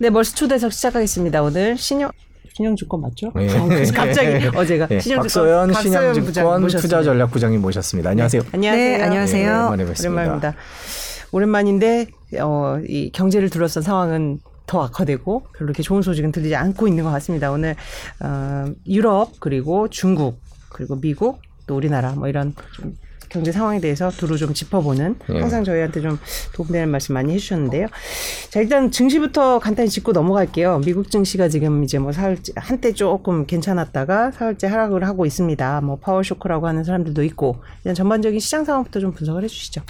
[0.00, 1.42] 네, 멀스 초대석 시작하겠습니다.
[1.42, 2.10] 오늘 신영
[2.54, 3.32] 신영증권 맞죠?
[3.34, 3.54] 네.
[3.54, 6.80] 어, 그래서 갑자기 어제가 네, 신영증권 박소연 박소연 부장 신영증권 모셨습니다.
[6.80, 8.08] 투자전략부장님 모셨습니다.
[8.08, 8.42] 안녕하세요.
[8.50, 8.96] 안녕하세요.
[8.96, 9.46] 네, 안녕하세요.
[9.46, 10.22] 네, 오랜만에 뵙습니다.
[10.22, 10.54] 오랜만입니다.
[11.32, 12.06] 오랜만인데
[12.40, 17.10] 어, 이 경제를 둘러싼 상황은 더 악화되고 별로 이렇게 좋은 소식은 들리지 않고 있는 것
[17.10, 17.50] 같습니다.
[17.50, 17.76] 오늘
[18.20, 20.40] 어, 유럽 그리고 중국
[20.70, 22.96] 그리고 미국 또 우리나라 뭐 이런 좀
[23.30, 25.40] 경제 상황에 대해서 두루 좀 짚어보는 네.
[25.40, 26.18] 항상 저희한테 좀
[26.52, 27.86] 도움되는 말씀 많이 해주셨는데요.
[28.50, 30.80] 자 일단 증시부터 간단히 짚고 넘어갈게요.
[30.84, 35.80] 미국 증시가 지금 이제 뭐 사흘째 한때 조금 괜찮았다가 사흘째 하락을 하고 있습니다.
[35.82, 39.82] 뭐 파워 쇼크라고 하는 사람들도 있고 일단 전반적인 시장 상황부터 좀 분석을 해주시죠.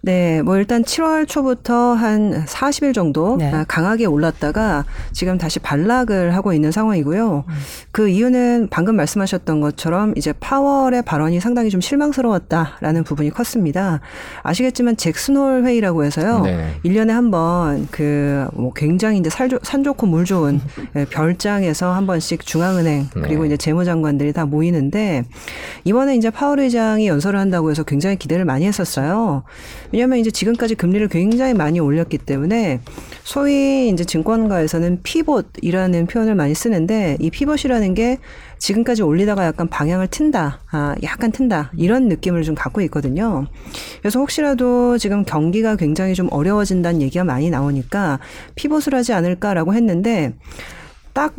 [0.00, 3.52] 네, 뭐 일단 7월 초부터 한 40일 정도 네.
[3.52, 7.44] 아, 강하게 올랐다가 지금 다시 반락을 하고 있는 상황이고요.
[7.92, 14.00] 그 이유는 방금 말씀하셨던 것처럼 이제 파월의 발언이 상당히 좀 실망스러웠다 라는 부분이 컸습니다.
[14.42, 16.40] 아시겠지만 잭슨홀 회의라고 해서요.
[16.42, 16.74] 네.
[16.84, 20.60] 1년에 한 번 그 뭐 굉장히 이제 살, 좋- 산 좋고 물 좋은
[20.96, 23.48] 예, 별장에서 한 번씩 중앙은행 그리고 네.
[23.48, 25.24] 이제 재무장관들이 다 모이는데
[25.84, 29.42] 이번에 이제 파월 의장이 연설을 한다고 해서 굉장히 기대를 많이 했었어요.
[29.92, 32.80] 왜냐하면 이제 지금까지 금리를 굉장히 많이 올렸기 때문에
[33.24, 38.18] 소위 이제 증권가에서는 피봇이라는 표현을 많이 쓰는데 이 피봇이라는 게
[38.58, 43.46] 지금까지 올리다가 약간 방향을 튼다, 아, 약간 튼다 이런 느낌을 좀 갖고 있거든요.
[44.00, 48.18] 그래서 혹시라도 지금 경기가 굉장히 좀 어려워진다는 얘기가 많이 나오니까
[48.54, 50.34] 피봇을 하지 않을까라고 했는데
[51.12, 51.34] 딱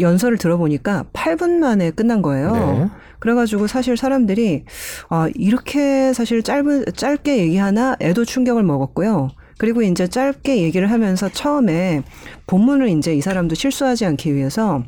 [0.00, 2.52] 연설을 들어보니까 8분 만에 끝난 거예요.
[2.52, 2.88] 네.
[3.18, 4.64] 그래가지고 사실 사람들이
[5.08, 9.30] 아 이렇게 사실 짧은 짧게 얘기하나 애도 충격을 먹었고요.
[9.58, 12.02] 그리고 이제 짧게 얘기를 하면서 처음에
[12.46, 14.84] 본문을 이제 이 사람도 실수하지 않기 위해서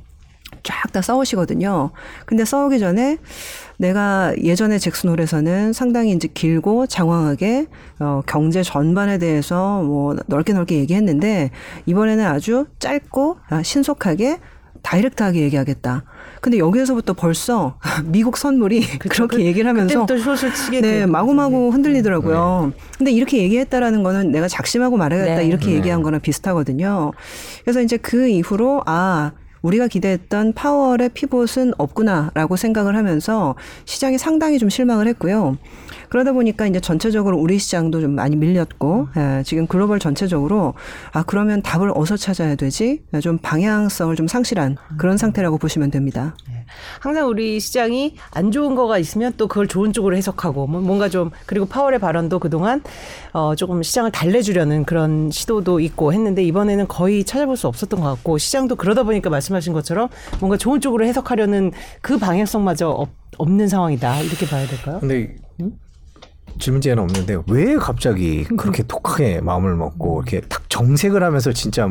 [0.63, 1.91] 쫙 다 써오시거든요.
[2.27, 3.19] 근데 써오기 전에
[3.79, 7.67] 내가 예전에 잭슨 홀에서는 상당히 이제 길고 장황하게
[8.01, 11.51] 어, 경제 전반에 대해서 뭐 넓게 넓게 얘기했는데
[11.87, 14.39] 이번에는 아주 짧고 아, 신속하게
[14.83, 16.05] 다이렉트하게 얘기하겠다.
[16.41, 22.73] 근데 여기에서부터 벌써 미국 선물이 그렇게 그- 얘기를 하면서 그때부터 숏을 치게 네, 마구마구 흔들리더라고요.
[22.99, 25.47] 근데 이렇게 얘기했다라는 거는 내가 작심하고 말하겠다 네.
[25.47, 25.73] 이렇게 네.
[25.75, 27.13] 얘기한 거랑 비슷하거든요.
[27.63, 29.33] 그래서 이제 그 이후로 아
[29.63, 33.55] 우리가 기대했던 파월의 피봇은 없구나라고 생각을 하면서
[33.85, 35.57] 시장이 상당히 좀 실망을 했고요.
[36.09, 40.75] 그러다 보니까 이제 전체적으로 우리 시장도 좀 많이 밀렸고 예, 지금 글로벌 전체적으로
[41.13, 43.03] 아 그러면 답을 어디서 찾아야 되지?
[43.23, 46.35] 좀 방향성을 좀 상실한 그런 상태라고 보시면 됩니다.
[47.01, 51.31] 항상 우리 시장이 안 좋은 거가 있으면 또 그걸 좋은 쪽으로 해석하고 뭐 뭔가 좀
[51.47, 52.83] 그리고 파월의 발언도 그동안
[53.33, 58.39] 어 조금 시장을 달래주려는 그런 시도도 있고 했는데 이번에는 거의 찾아볼 수 없었던 것 같고
[58.39, 60.09] 시장도 그러다 보니까 말씀하신 것처럼
[60.41, 64.99] 뭔가 좋은 쪽으로 해석하려는 그 방향성마저 없, 없는 상황이다 이렇게 봐야 될까요?
[65.01, 65.37] 근데
[66.59, 71.89] 질문제는 없는데 왜 갑자기 그렇게 독하게 마음을 먹고 이렇게 딱 정색을 하면서 진짜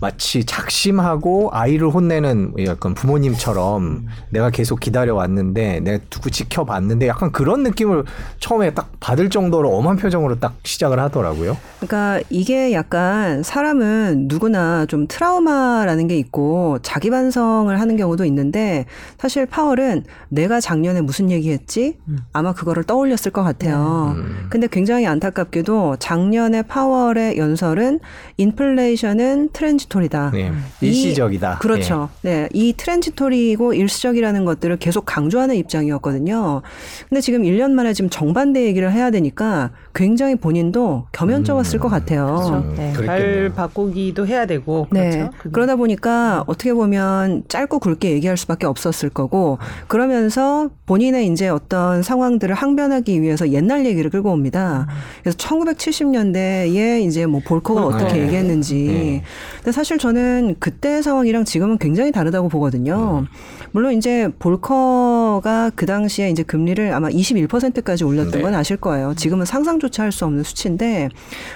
[0.00, 7.62] 마치 작심하고 아이를 혼내는 약간 부모님처럼 내가 계속 기다려 왔는데 내가 두고 지켜봤는데 약간 그런
[7.62, 8.04] 느낌을
[8.40, 11.56] 처음에 딱 받을 정도로 엄한 표정으로 딱 시작을 하더라고요.
[11.80, 18.86] 그러니까 이게 약간 사람은 누구나 좀 트라우마라는 게 있고 자기 반성을 하는 경우도 있는데
[19.18, 21.98] 사실 파월은 내가 작년에 무슨 얘기했지?
[22.32, 24.01] 아마 그거를 떠올렸을 것 같아요.
[24.48, 28.00] 근데 굉장히 안타깝게도 작년에 파월의 연설은
[28.36, 30.30] 인플레이션은 트랜지토리다.
[30.32, 30.52] 네.
[30.80, 31.58] 이- 일시적이다.
[31.58, 32.08] 그렇죠.
[32.22, 32.48] 네.
[32.52, 36.62] 이 트랜지토리고 일시적이라는 것들을 계속 강조하는 입장이었거든요.
[37.08, 42.26] 근데 지금 1년 만에 지금 정반대 얘기를 해야 되니까 굉장히 본인도 겸연쩍었을 것 같아요.
[42.26, 42.54] 그렇죠.
[42.54, 43.52] 음, 네, 말 그랬겠네요.
[43.54, 45.10] 바꾸기도 해야 되고 네.
[45.10, 45.30] 그렇죠.
[45.52, 49.58] 그러다 보니까 어떻게 보면 짧고 굵게 얘기할 수밖에 없었을 거고
[49.88, 54.86] 그러면서 본인의 이제 어떤 상황들을 항변하기 위해서 옛날 얘기 를 끌고 옵니다.
[55.22, 58.22] 그래서 1970년대에 이제 뭐 볼커가 어떻게 네.
[58.22, 58.74] 얘기했는지.
[58.74, 59.22] 네.
[59.56, 63.26] 근데 사실 저는 그때 상황이랑 지금은 굉장히 다르다고 보거든요.
[63.72, 68.42] 물론 이제 볼커가 그 당시에 이제 금리를 아마 21%까지 올렸던 네.
[68.42, 69.14] 건 아실 거예요.
[69.14, 71.08] 지금은 상상조차 할 수 없는 수치인데,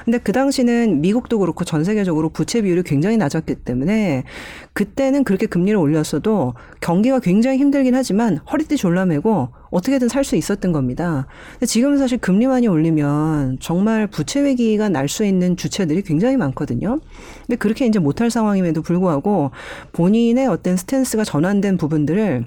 [0.05, 4.25] 근데 그 당시는 미국도 그렇고 전 세계적으로 부채 비율이 굉장히 낮았기 때문에
[4.73, 11.27] 그때는 그렇게 금리를 올렸어도 경기가 굉장히 힘들긴 하지만 허리띠 졸라매고 어떻게든 살 수 있었던 겁니다.
[11.53, 16.99] 근데 지금은 사실 금리 많이 올리면 정말 부채 위기가 날 수 있는 주체들이 굉장히 많거든요.
[17.47, 19.53] 근데 그렇게 이제 못할 상황임에도 불구하고
[19.93, 22.45] 본인의 어떤 스탠스가 전환된 부분들을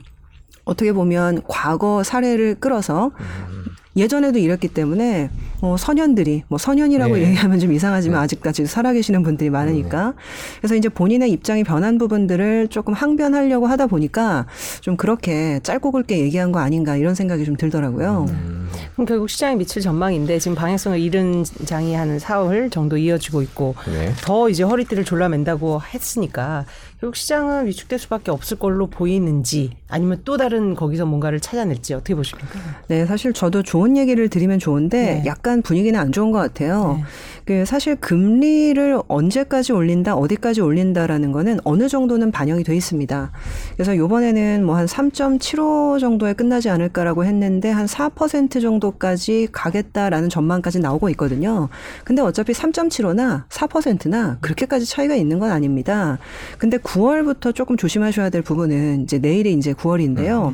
[0.65, 3.11] 어떻게 보면 과거 사례를 끌어서
[3.99, 5.29] 예전에도 이랬기 때문에
[5.61, 7.27] 뭐 선현들이 뭐 선현이라고 네.
[7.27, 10.13] 얘기하면 좀 이상하지만 아직까지 살아계시는 분들이 많으니까
[10.59, 14.45] 그래서 이제 본인의 입장이 변한 부분들을 조금 항변하려고 하다 보니까
[14.81, 18.25] 좀 그렇게 짧고 굵게 얘기한 거 아닌가 이런 생각이 좀 들더라고요.
[18.93, 24.13] 그럼 결국 시장에 미칠 전망인데 지금 방향성을 잃은 장이 한 사흘 정도 이어지고 있고 네.
[24.21, 26.65] 더 이제 허리띠를 졸라맨다고 했으니까
[26.99, 32.59] 결국 시장은 위축될 수밖에 없을 걸로 보이는지 아니면 또 다른 거기서 뭔가를 찾아낼지 어떻게 보십니까?
[32.87, 35.23] 네, 사실 저도 좋은 얘기를 드리면 좋은데 네.
[35.25, 36.99] 약간 분위기는 안 좋은 것 같아요.
[37.49, 43.31] 그 사실 금리를 언제까지 올린다, 어디까지 올린다라는 거는 어느 정도는 반영이 돼 있습니다.
[43.73, 51.09] 그래서 요번에는 뭐 한 3.75 정도에 끝나지 않을까라고 했는데 한 4% 정도까지 가겠다라는 전망까지 나오고
[51.09, 51.69] 있거든요.
[52.03, 56.19] 근데 어차피 3.75나 4%나 그렇게까지 차이가 있는 건 아닙니다.
[56.59, 60.53] 근데 9월부터 조금 조심하셔야 될 부분은 이제 내일이 이제 9월인데요.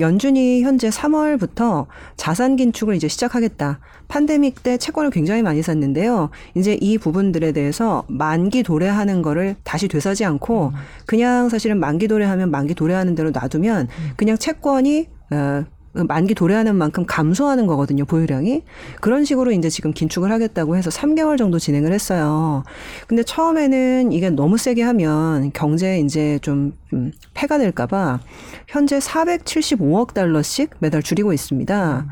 [0.00, 1.86] 연준이 현재 3월부터
[2.16, 3.78] 자산 긴축을 이제 시작하겠다.
[4.08, 6.30] 판데믹 때 채권을 굉장히 많이 샀는데요.
[6.54, 10.72] 이제 이 부분들에 대해서 만기 도래하는 거를 다시 되사지 않고
[11.06, 15.64] 그냥 사실은 만기 도래하면 만기 도래하는 대로 놔두면 그냥 채권이 어,
[15.94, 18.64] 만기 도래하는 만큼 감소하는 거거든요, 보유량이.
[19.00, 22.64] 그런 식으로 이제 지금 긴축을 하겠다고 해서 3개월 정도 진행을 했어요.
[23.06, 28.20] 근데 처음에는 이게 너무 세게 하면 경제에 이제 좀 음, 폐가 될까봐
[28.66, 32.06] 현재 475억 달러씩 매달 줄이고 있습니다.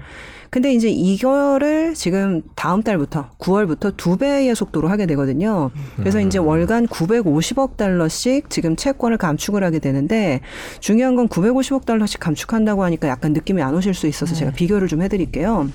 [0.52, 5.70] 근데 이제 이거를 지금 다음 달부터 9월부터 두 배의 속도로 하게 되거든요.
[5.96, 10.42] 그래서 이제 월간 950억 달러씩 지금 채권을 감축을 하게 되는데
[10.78, 15.00] 중요한 건 950억 달러씩 감축한다고 하니까 약간 느낌이 안 오실 수 있어서 제가 비교를 좀
[15.00, 15.70] 해드릴게요.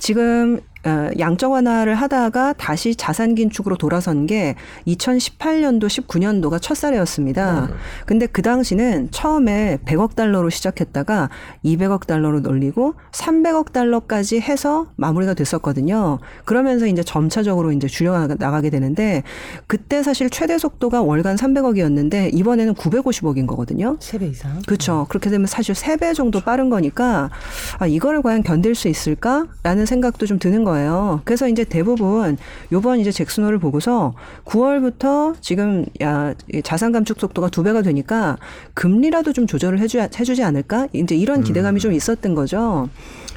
[0.00, 0.69] 지금 어,
[1.18, 4.54] 양적 완화를 하다가 다시 자산 긴축으로 돌아선 게
[4.86, 7.68] 2018년도 19년도가 첫 사례였습니다.
[8.06, 11.28] 근데 그 당시는 처음에 100억 달러로 시작했다가
[11.64, 16.18] 200억 달러로 늘리고 300억 달러까지 해서 마무리가 됐었거든요.
[16.44, 19.22] 그러면서 이제 점차적으로 이제 줄여 나가게 되는데
[19.66, 23.96] 그때 사실 최대 속도가 월간 300억이었는데 이번에는 950억인 거거든요.
[24.00, 24.62] 세배 이상.
[24.66, 25.06] 그렇죠.
[25.08, 27.30] 그렇게 되면 사실 세배 정도 빠른 거니까
[27.78, 31.20] 아 이거를 과연 견딜 수 있을까라는 생각도 좀 드는 거 예요.
[31.24, 32.36] 그래서 이제 대부분
[32.72, 34.14] 요번 이제 잭슨홀을 보고서
[34.44, 38.36] 9월부터 지금 야 자산 감축 속도가 두 배가 되니까
[38.74, 40.88] 금리라도 좀 조절을 해주 해주지 않을까?
[40.92, 42.88] 이제 이런 기대감이 좀 있었던 거죠.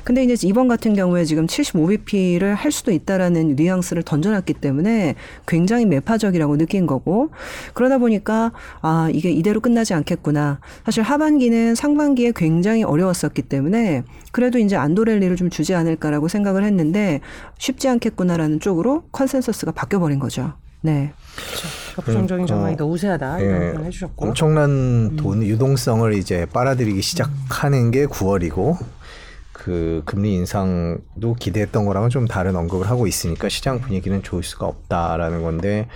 [0.03, 5.15] 근데 이제 이번 같은 경우에 지금 75bp를 할 수도 있다라는 뉘앙스를 던져놨기 때문에
[5.47, 7.29] 굉장히 매파적이라고 느낀 거고
[7.73, 8.51] 그러다 보니까
[8.81, 10.59] 아 이게 이대로 끝나지 않겠구나.
[10.85, 17.21] 사실 하반기는 상반기에 굉장히 어려웠었기 때문에 그래도 이제 안도 랠리를 좀 주지 않을까라고 생각을 했는데
[17.57, 20.53] 쉽지 않겠구나라는 쪽으로 컨센서스가 바뀌어버린 거죠.
[20.81, 21.13] 네.
[21.93, 24.25] 그러니까 부정적인 그러니까, 전망이 더 우세하다 이런 예, 표현을 해주셨고.
[24.25, 28.77] 엄청난 돈 유동성을 이제 빨아들이기 시작하는 게 9월이고
[29.63, 35.41] 그 금리 인상도 기대했던 거랑은 좀 다른 언급을 하고 있으니까 시장 분위기는 좋을 수가 없다라는
[35.41, 35.87] 건데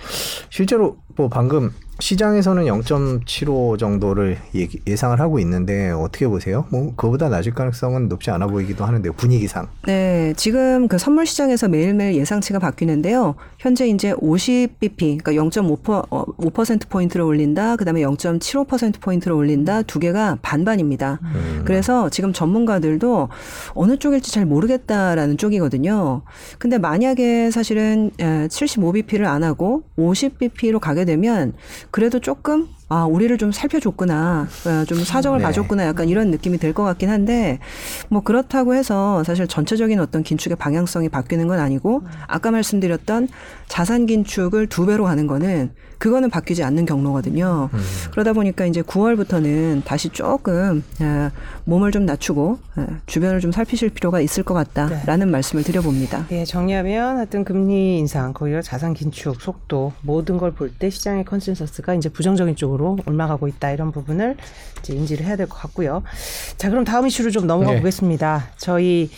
[0.48, 6.64] 실제로 뭐 방금 시장에서는 0.75 정도를 예기- 예상을 하고 있는데 어떻게 보세요?
[6.70, 9.66] 뭐 그보다 낮을 가능성은 높지 않아 보이기도 하는데 분위기상.
[9.84, 13.34] 네, 지금 그 선물 시장에서 매일매일 예상치가 바뀌는데요.
[13.58, 17.74] 현재 이제 50bp, 그러니까 0.5% 어, 5% 포인트를 올린다.
[17.74, 19.82] 그다음에 0.75% 포인트를 올린다.
[19.82, 21.18] 두 개가 반반입니다.
[21.64, 23.28] 그래서 지금 전문가들도
[23.74, 26.22] 어느 쪽일지 잘 모르겠다라는 쪽이거든요.
[26.58, 31.54] 근데 만약에 사실은 75bp를 안 하고 50bp로 가게 되면
[31.90, 34.48] 그래도 조금 아, 우리를 좀 살펴줬구나.
[34.66, 35.44] 어, 좀 사정을 네.
[35.44, 35.84] 봐줬구나.
[35.86, 37.58] 약간 이런 느낌이 들 것 같긴 한데,
[38.08, 43.28] 뭐 그렇다고 해서 사실 전체적인 어떤 긴축의 방향성이 바뀌는 건 아니고, 아까 말씀드렸던
[43.66, 47.70] 자산 긴축을 두 배로 가는 거는, 그거는 바뀌지 않는 경로거든요.
[48.12, 51.30] 그러다 보니까 이제 9월부터는 다시 조금, 아,
[51.64, 56.26] 몸을 좀 낮추고, 아, 주변을 좀 살피실 필요가 있을 것 같다라는 말씀을 드려봅니다.
[56.30, 61.94] 예, 정리하면 하여튼 금리 인상, 거기가 자산 긴축 속도 모든 걸 볼 때 시장의 컨센서스가
[61.94, 64.36] 이제 부정적인 쪽으로 올라가고 있다 이런 부분을
[64.80, 66.02] 이제 인지를 해야 될 것 같고요.
[66.56, 67.78] 자, 그럼 다음 이슈로 좀 넘어가 네.
[67.78, 68.50] 보겠습니다.
[68.58, 69.10] 저희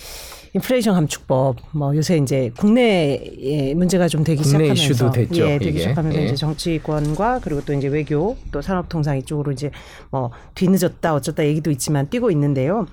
[0.53, 5.79] 인플레이션 감축법 뭐 요새 이제 국내에 문제가 좀 되기 국내 시작하면서 됐죠, 예, 되기 이게.
[5.81, 6.25] 시작하면서 예.
[6.25, 9.71] 이제 정치권과 그리고 또 이제 외교 또 산업통상 이쪽으로 이제
[10.11, 12.87] 뭐 뒤늦었다 어쩌다 얘기도 있지만 뛰고 있는데요.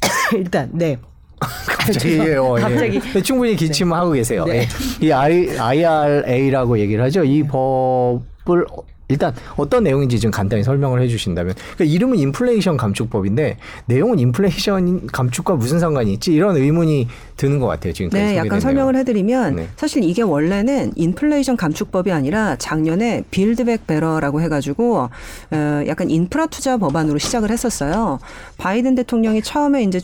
[0.34, 0.96] 일단 네.
[1.66, 2.62] 갑자기 어, 예.
[2.62, 4.44] 갑자기 네, 충분히 기침하고 계세요.
[4.44, 4.68] 네.
[5.02, 5.06] 예.
[5.06, 7.24] 이 IRA라고 얘기를 하죠.
[7.24, 8.66] 이 법을
[9.08, 15.78] 일단 어떤 내용인지 좀 간단히 설명을 해주신다면 그러니까 이름은 인플레이션 감축법인데 내용은 인플레이션 감축과 무슨
[15.78, 18.96] 상관이 있지 이런 의문이 드는 것 같아요 지금까지 네, 약간 설명을.
[18.96, 19.68] 해드리면 네.
[19.76, 25.08] 사실 이게 원래는 인플레이션 감축법이 아니라 작년에 Build Back Better라고 해가지고
[25.50, 28.18] 어, 약간 인프라 투자 법안으로 시작을 했었어요.
[28.58, 30.00] 바이든 대통령이 처음에 이제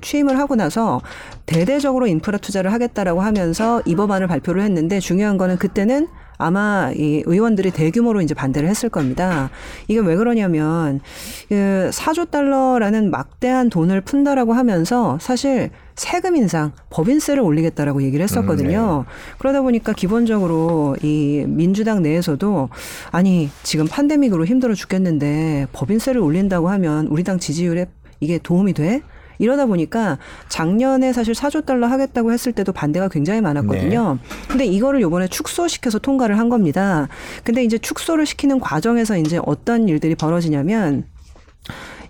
[0.00, 1.00] 취임을 하고 나서
[1.46, 7.72] 대대적으로 인프라 투자를 하겠다라고 하면서 이 법안을 발표를 했는데 중요한 거는 그때는 아마 이 의원들이
[7.72, 9.50] 대규모로 이제 반대를 했을 겁니다.
[9.88, 11.00] 이게 왜 그러냐면
[11.48, 19.04] 그 4조 달러라는 막대한 돈을 푼다라고 하면서 사실 세금 인상, 법인세를 올리겠다라고 얘기를 했었거든요.
[19.38, 22.68] 그러다 보니까 기본적으로 이 민주당 내에서도
[23.10, 27.86] 아니 지금 팬데믹으로 힘들어 죽겠는데 법인세를 올린다고 하면 우리 당 지지율에
[28.20, 29.02] 이게 도움이 돼?
[29.38, 30.18] 이러다 보니까
[30.48, 34.18] 작년에 사실 4조 달러 하겠다고 했을 때도 반대가 굉장히 많았거든요.
[34.48, 37.08] 근데 이거를 요번에 축소시켜서 통과를 한 겁니다.
[37.44, 41.04] 근데 이제 축소를 시키는 과정에서 이제 어떤 일들이 벌어지냐면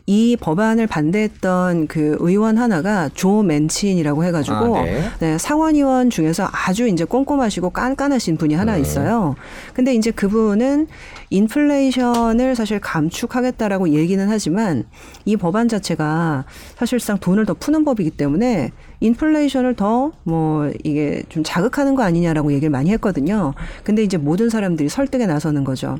[0.08, 5.02] 이 법안을 반대했던 그 의원 하나가 조 맨친이라고 해가지고 아, 네.
[5.20, 8.80] 네, 상원의원 중에서 아주 이제 꼼꼼하시고 깐깐하신 분이 하나 네.
[8.80, 9.36] 있어요.
[9.74, 10.86] 근데 이제 그분은
[11.28, 14.84] 인플레이션을 사실 감축하겠다라고 얘기는 하지만
[15.26, 16.46] 이 법안 자체가
[16.78, 22.70] 사실상 돈을 더 푸는 법이기 때문에 인플레이션을 더 뭐 이게 좀 자극하는 거 아니냐라고 얘기를
[22.70, 23.54] 많이 했거든요.
[23.84, 25.98] 근데 이제 모든 사람들이 설득에 나서는 거죠.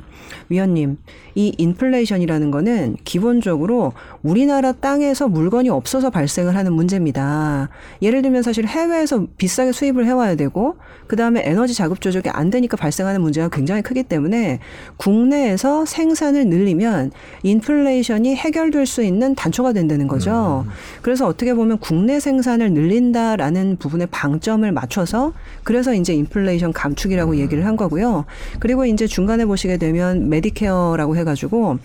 [0.49, 0.97] 위원님,
[1.35, 7.69] 이 인플레이션이라는 거는 기본적으로 우리나라 땅에서 물건이 없어서 발생을 하는 문제입니다.
[8.01, 10.75] 예를 들면 사실 해외에서 비싸게 수입을 해와야 되고
[11.07, 14.59] 그 다음에 에너지 자급 조절이 안 되니까 발생하는 문제가 굉장히 크기 때문에
[14.97, 17.11] 국내에서 생산을 늘리면
[17.43, 20.65] 인플레이션이 해결될 수 있는 단초가 된다는 거죠.
[21.01, 27.77] 그래서 어떻게 보면 국내 생산을 늘린다라는 부분에 방점을 맞춰서 그래서 이제 인플레이션 감축이라고 얘기를 한
[27.77, 28.25] 거고요.
[28.59, 31.77] 그리고 이제 중간에 보시게 되면 메디케어라고 해가지고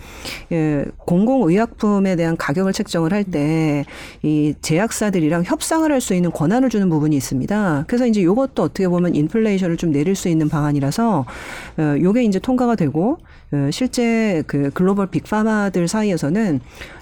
[0.51, 3.85] 예, 공공의약품에 대한 가격을 책정을 할 때
[4.23, 7.85] 이 제약사들이랑 협상을 할 수 있는 권한을 주는 부분이 있습니다.
[7.87, 11.25] 그래서 이제 이것도 어떻게 보면 인플레이션을 좀 내릴 수 있는 방안이라서
[11.77, 13.17] 어, 요게 이제 통과가 되고 어,
[13.71, 16.59] 실제 그 글로벌 빅파마들 사이에서는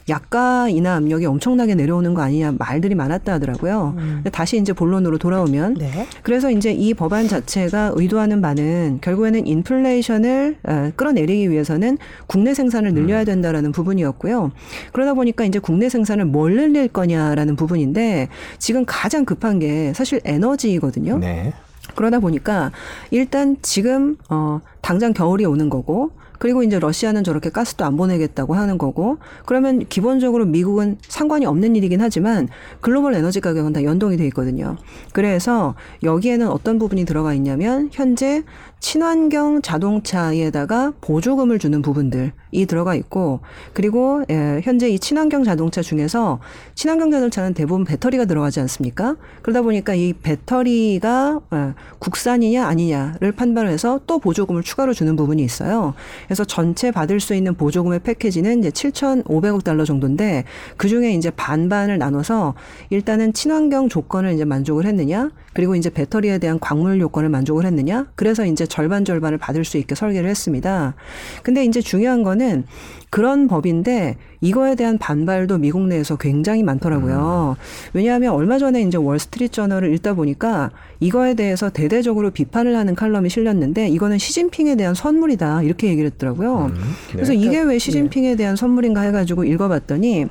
[0.09, 3.93] 약가 인하 압력이 엄청나게 내려오는 거 아니냐 말들이 많았다 하더라고요.
[3.95, 6.07] 근데 다시 이제 본론으로 돌아오면 네.
[6.23, 11.97] 그래서 이제 이 법안 자체가 의도하는 바는 결국에는 인플레이션을 어, 끌어내리기 위해서는
[12.27, 14.51] 국내 생산을 늘려야 된다라는 부분이었고요.
[14.91, 18.27] 그러다 보니까 이제 국내 생산을 뭘 늘릴 거냐라는 부분인데
[18.59, 21.17] 지금 가장 급한 게 사실 에너지거든요.
[21.19, 21.53] 네.
[21.95, 22.71] 그러다 보니까
[23.11, 26.11] 일단 지금 어 당장 겨울이 오는 거고
[26.43, 32.01] 그리고 이제 러시아는 저렇게 가스도 안 보내겠다고 하는 거고 그러면 기본적으로 미국은 상관이 없는 일이긴
[32.01, 32.49] 하지만
[32.81, 34.75] 글로벌 에너지 가격은 다 연동이 돼 있거든요.
[35.13, 35.73] 그래서
[36.03, 38.43] 여기에는 어떤 부분이 들어가 있냐면 현재
[38.83, 42.31] 친환경 자동차에다가 보조금을 주는 부분들이
[42.67, 43.39] 들어가 있고
[43.71, 46.41] 그리고 예, 현재 이 친환경 자동차 중에서
[46.75, 49.15] 친환경 자동차는 대부분 배터리가 들어가지 않습니까?
[49.41, 55.93] 그러다 보니까 이 배터리가 예, 국산이냐 아니냐를 판단해서 또 보조금을 추가로 주는 부분이 있어요.
[56.25, 60.43] 그래서 전체 받을 수 있는 보조금의 패키지는 이제 7,500억 달러 정도인데
[60.75, 62.53] 그 중에 이제 반반을 나눠서
[62.89, 68.45] 일단은 친환경 조건을 이제 만족을 했느냐 그리고 이제 배터리에 대한 광물 요건을 만족을 했느냐 그래서
[68.45, 70.95] 이제 절반 절반을 받을 수 있게 설계를 했습니다.
[71.43, 72.63] 근데 이제 중요한 거는
[73.11, 77.55] 그런 법인데 이거에 대한 반발도 미국 내에서 굉장히 많더라고요.
[77.93, 83.89] 왜냐하면 얼마 전에 이제 월스트리트 저널을 읽다 보니까 이거에 대해서 대대적으로 비판을 하는 칼럼이 실렸는데
[83.89, 86.65] 이거는 시진핑에 대한 선물이다 이렇게 얘기를 했더라고요.
[86.65, 87.13] 음, 네.
[87.13, 90.25] 그래서 이게 왜 시진핑에 대한 선물인가 해가지고 읽어봤더니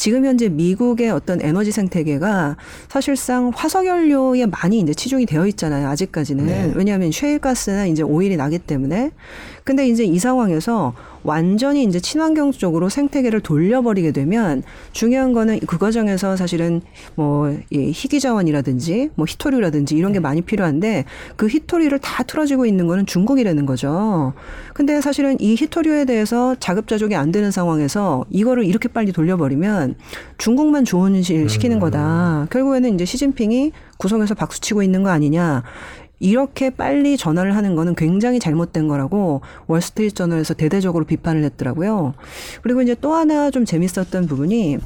[0.00, 2.56] 지금 현재 미국의 어떤 에너지 생태계가
[2.88, 5.88] 사실상 화석 연료에 많이 이제 치중이 되어 있잖아요.
[5.88, 6.46] 아직까지는.
[6.46, 6.72] 네.
[6.74, 9.10] 왜냐하면 셰일 가스나 이제 오일이 나기 때문에.
[9.62, 16.34] 근데 이제 이 상황에서 완전히 이제 친환경 쪽으로 생태계를 돌려버리게 되면 중요한 거는 그 과정에서
[16.34, 16.80] 사실은
[17.16, 21.04] 뭐이 희귀 자원이라든지 뭐 히토류라든지 이런 게 많이 필요한데
[21.36, 24.32] 그 히토류를 다 틀어지고 있는 거는 중국이라는 거죠.
[24.72, 29.89] 근데 사실은 이 히토류에 대해서 자급자족이 안 되는 상황에서 이거를 이렇게 빨리 돌려버리면
[30.38, 32.46] 중국만 좋은 일 시키는 거다.
[32.50, 35.62] 결국에는 이제 시진핑이 구석에서 박수치고 있는 거 아니냐.
[36.20, 42.14] 이렇게 빨리 전화를 하는 거는 굉장히 잘못된 거라고 월스트리트 저널에서 대대적으로 비판을 했더라고요.
[42.62, 44.78] 그리고 이제 또 하나 좀 재밌었던 부분이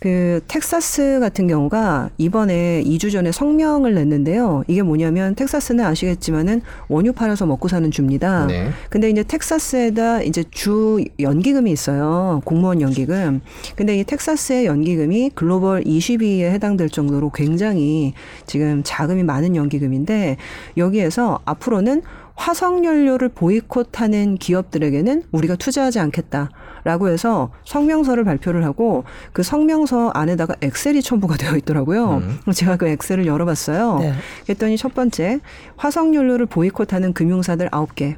[0.00, 4.64] 그 텍사스 같은 경우가 이번에 2주 전에 성명을 냈는데요.
[4.66, 8.46] 이게 뭐냐면 텍사스는 아시겠지만은 원유 팔아서 먹고 사는 주입니다.
[8.46, 8.70] 네.
[8.88, 12.40] 근데 이제 텍사스에다 이제 주 연기금이 있어요.
[12.44, 13.40] 공무원 연기금.
[13.76, 18.14] 근데 이 텍사스의 연기금이 글로벌 20위에 해당될 정도로 굉장히
[18.46, 20.36] 지금 자금이 많은 연기금인데
[20.76, 22.02] 여기에서 앞으로는
[22.36, 31.00] 화석 연료를 보이콧하는 기업들에게는 우리가 투자하지 않겠다라고 해서 성명서를 발표를 하고 그 성명서 안에다가 엑셀이
[31.02, 32.22] 첨부가 되어 있더라고요.
[32.52, 33.98] 제가 그 엑셀을 열어봤어요.
[33.98, 34.14] 네.
[34.46, 35.40] 그랬더니 첫 번째
[35.76, 38.16] 화석 연료를 보이콧하는 금융사들 아홉 개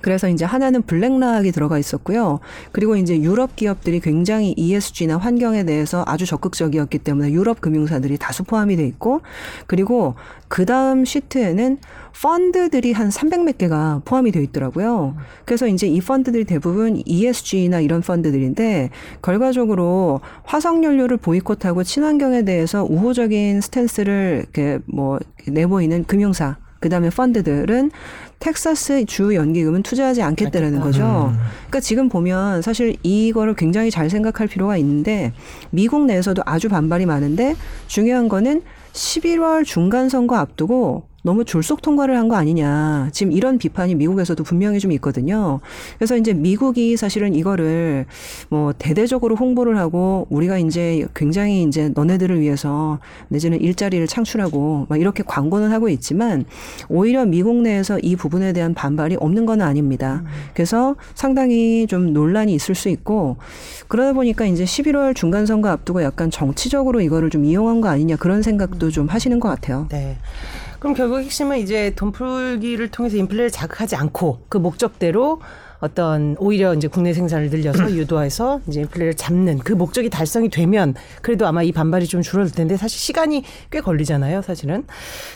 [0.00, 2.40] 그래서 이제 하나는 블랙락이 들어가 있었고요.
[2.72, 8.76] 그리고 이제 유럽 기업들이 굉장히 ESG나 환경에 대해서 아주 적극적이었기 때문에 유럽 금융사들이 다수 포함이
[8.76, 9.22] 돼 있고
[9.66, 10.14] 그리고
[10.46, 11.78] 그 다음 시트에는
[12.22, 15.16] 펀드들이 한 300몇 개가 포함이 되어 있더라고요.
[15.44, 18.90] 그래서 이제 이 펀드들이 대부분 ESG나 이런 펀드들인데
[19.22, 27.90] 결과적으로 화석 연료를 보이콧하고 친환경에 대해서 우호적인 스탠스를 이렇게 뭐 내보이는 금융사 그다음에 펀드들은
[28.38, 31.32] 텍사스 주 연기금은 투자하지 않겠다라는 거죠.
[31.66, 35.32] 그러니까 지금 보면 사실 이거를 굉장히 잘 생각할 필요가 있는데
[35.70, 37.56] 미국 내에서도 아주 반발이 많은데
[37.88, 43.08] 중요한 거는 11월 중간 선거 앞두고 너무 졸속 통과를 한 거 아니냐.
[43.12, 45.60] 지금 이런 비판이 미국에서도 분명히 좀 있거든요.
[45.96, 48.04] 그래서 이제 미국이 사실은 이거를
[48.50, 52.98] 뭐 대대적으로 홍보를 하고 우리가 이제 굉장히 이제 너네들을 위해서
[53.28, 56.44] 내지는 일자리를 창출하고 막 이렇게 광고는 하고 있지만
[56.90, 60.22] 오히려 미국 내에서 이 부분에 대한 반발이 없는 건 아닙니다.
[60.52, 63.38] 그래서 상당히 좀 논란이 있을 수 있고
[63.88, 68.42] 그러다 보니까 이제 11월 중간 선거 앞두고 약간 정치적으로 이거를 좀 이용한 거 아니냐 그런
[68.42, 69.86] 생각도 좀 하시는 것 같아요.
[69.90, 70.18] 네.
[70.78, 75.40] 그럼 결국 핵심은 이제 돈 풀기를 통해서 인플레를 자극하지 않고 그 목적대로
[75.80, 81.46] 어떤 오히려 이제 국내 생산을 늘려서 유도해서 이제 인플레를 잡는 그 목적이 달성이 되면 그래도
[81.46, 84.84] 아마 이 반발이 좀 줄어들 텐데 사실 시간이 꽤 걸리잖아요, 사실은.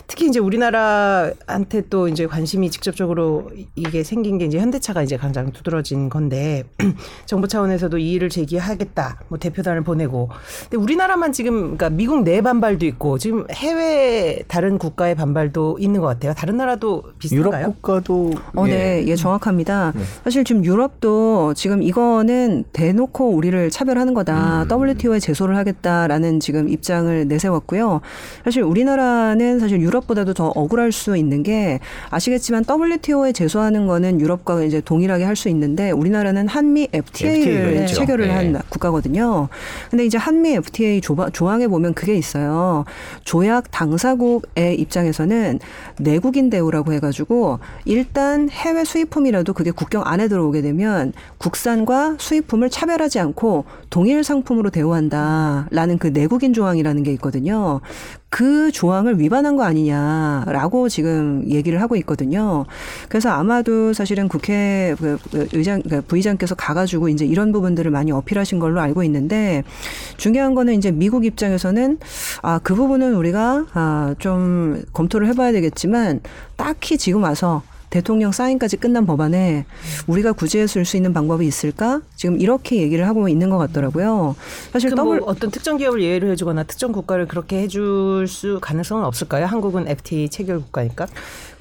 [0.06, 6.08] 특히 이제 우리나라한테 또 이제 관심이 직접적으로 이게 생긴 게 이제 현대차가 이제 가장 두드러진
[6.08, 6.64] 건데
[7.26, 9.20] 정부 차원에서도 이 일을 제기하겠다.
[9.28, 10.28] 뭐 대표단을 보내고.
[10.68, 16.06] 근데 우리나라만 지금 그러니까 미국 내 반발도 있고 지금 해외 다른 국가의 반발도 있는 것
[16.08, 16.34] 같아요.
[16.34, 17.62] 다른 나라도 비슷한가요?
[17.62, 18.70] 유럽 국가도 어, 예.
[18.72, 19.92] 네, 예, 정확합니다.
[20.32, 24.66] 사실 지금 유럽도 지금 이거는 대놓고 우리를 차별하는 거다.
[24.70, 28.00] WTO에 제소를 하겠다라는 지금 입장을 내세웠고요.
[28.42, 34.80] 사실 우리나라는 사실 유럽보다도 더 억울할 수 있는 게 아시겠지만 WTO에 제소하는 거는 유럽과 이제
[34.80, 37.96] 동일하게 할 수 있는데 우리나라는 한미 FTA를 했죠.
[37.96, 38.34] 체결을 네.
[38.34, 39.48] 한 국가거든요.
[39.90, 42.84] 근데 이제 한미 FTA 조바, 조항에 보면 그게 있어요.
[43.24, 45.58] 조약 당사국의 입장에서는
[45.98, 53.64] 내국인 대우라고 해가지고 일단 해외 수입품이라도 그게 국경 안에 들어오게 되면 국산과 수입품을 차별하지 않고
[53.90, 57.80] 동일 상품으로 대우한다라는 그 내국인 조항이라는 게 있거든요.
[58.30, 62.64] 그 조항을 위반한 거 아니냐라고 지금 얘기를 하고 있거든요.
[63.10, 65.18] 그래서 아마도 사실은 국회 그
[65.52, 69.64] 의장 그러니까 부의장께서 가가지고 이제 이런 부분들을 많이 어필하신 걸로 알고 있는데
[70.16, 71.98] 중요한 거는 이제 미국 입장에서는
[72.42, 76.20] 아 그 부분은 우리가 아좀 검토를 해봐야 되겠지만
[76.56, 79.66] 딱히 지금 와서 대통령 사인까지 끝난 법안에
[80.06, 82.00] 우리가 구제했을 수 있는 방법이 있을까?
[82.16, 84.34] 지금 이렇게 얘기를 하고 있는 것 같더라고요.
[84.72, 89.04] 사실 그 더블 뭐 어떤 특정 기업을 예외로 해주거나 특정 국가를 그렇게 해줄 수 가능성은
[89.04, 89.44] 없을까요?
[89.44, 91.06] 한국은 FTA 체결 국가니까.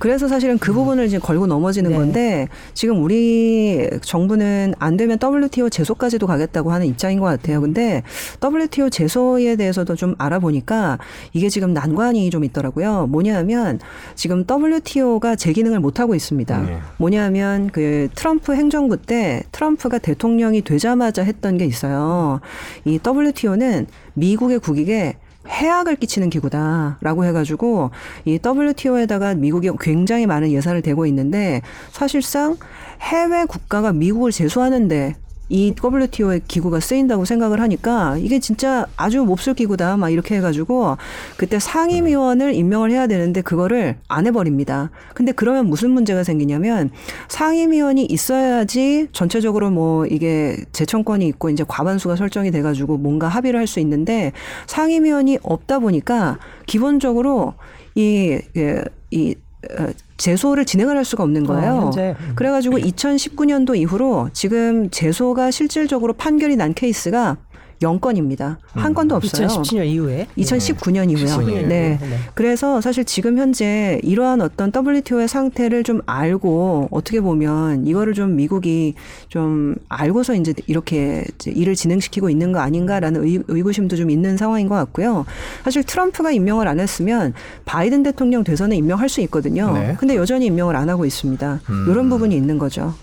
[0.02, 1.96] 그래서 사실은 그 부분을 이제 걸고 넘어지는 네.
[1.96, 7.62] 건데 지금 우리 정부는 안 되면 WTO 제소까지도 가겠다고 하는 입장인 것 같아요.
[7.62, 8.02] 근데
[8.44, 10.98] WTO 제소에 대해서도 좀 알아보니까
[11.34, 13.06] 이게 지금 난관이 좀 있더라고요.
[13.12, 13.80] 뭐냐하면
[14.16, 16.62] 지금 WTO가 제 기능을 못 하고 있습니다.
[16.64, 16.80] 네.
[16.98, 22.40] 뭐냐하면 그 트럼프 행정부 때 트럼프가 대통령이 되자마자 했던 게 있어요.
[22.86, 23.86] 이 WTO는
[24.16, 27.92] 미국의 국익에 해악을 끼치는 기구다라고 해가지고
[28.26, 32.58] 이 WTO에다가 미국이 굉장히 많은 예산을 대고 있는데 사실상
[33.02, 35.16] 해외 국가가 미국을 제소하는데
[35.52, 40.96] 이 WTO의 기구가 쓰인다고 생각을 하니까 이게 진짜 아주 몹쓸 기구다 막 이렇게 해가지고
[41.36, 44.92] 그때 상임위원을 임명을 해야 되는데 그거를 안 해버립니다.
[45.14, 46.90] 근데 그러면 무슨 문제가 생기냐면
[47.28, 53.80] 상임위원이 있어야지 전체적으로 뭐 이게 재청권이 있고 이제 과반수가 설정이 돼가지고 뭔가 합의를 할 수
[53.80, 54.34] 있는데
[54.68, 57.54] 상임위원이 없다 보니까 기본적으로
[57.96, 59.36] 이, 예, 이,
[59.80, 59.88] 어,
[60.22, 61.72] 제소를 진행을 할 수가 없는 거예요.
[61.72, 62.16] 어, 현재.
[62.36, 67.38] 그래가지고 2019년도 이후로 지금 제소가 실질적으로 판결이 난 케이스가
[67.82, 68.58] 0건입니다.
[68.74, 69.48] 한 건도 없어요.
[69.48, 70.28] 2017년 이후에.
[70.38, 71.26] 2019년 이후요.
[71.26, 71.98] 19년 네.
[72.02, 72.10] 이후에.
[72.10, 72.18] 네.
[72.34, 78.94] 그래서 사실 지금 현재 이러한 어떤 WTO의 상태를 좀 알고 어떻게 보면 이거를 좀 미국이
[79.30, 84.68] 좀 알고서 이제 이렇게 이제 일을 진행시키고 있는 거 아닌가라는 의, 의구심도 좀 있는 상황인
[84.68, 85.26] 것 같고요.
[85.64, 87.34] 사실 트럼프가 임명을 안 했으면
[87.66, 89.74] 바이든 대통령 돼서는 임명할 수 있거든요.
[89.74, 89.96] 네.
[90.00, 91.62] 근데 여전히 임명을 안 하고 있습니다.
[91.70, 91.86] 음.
[91.90, 92.94] 이런 부분이 있는 거죠.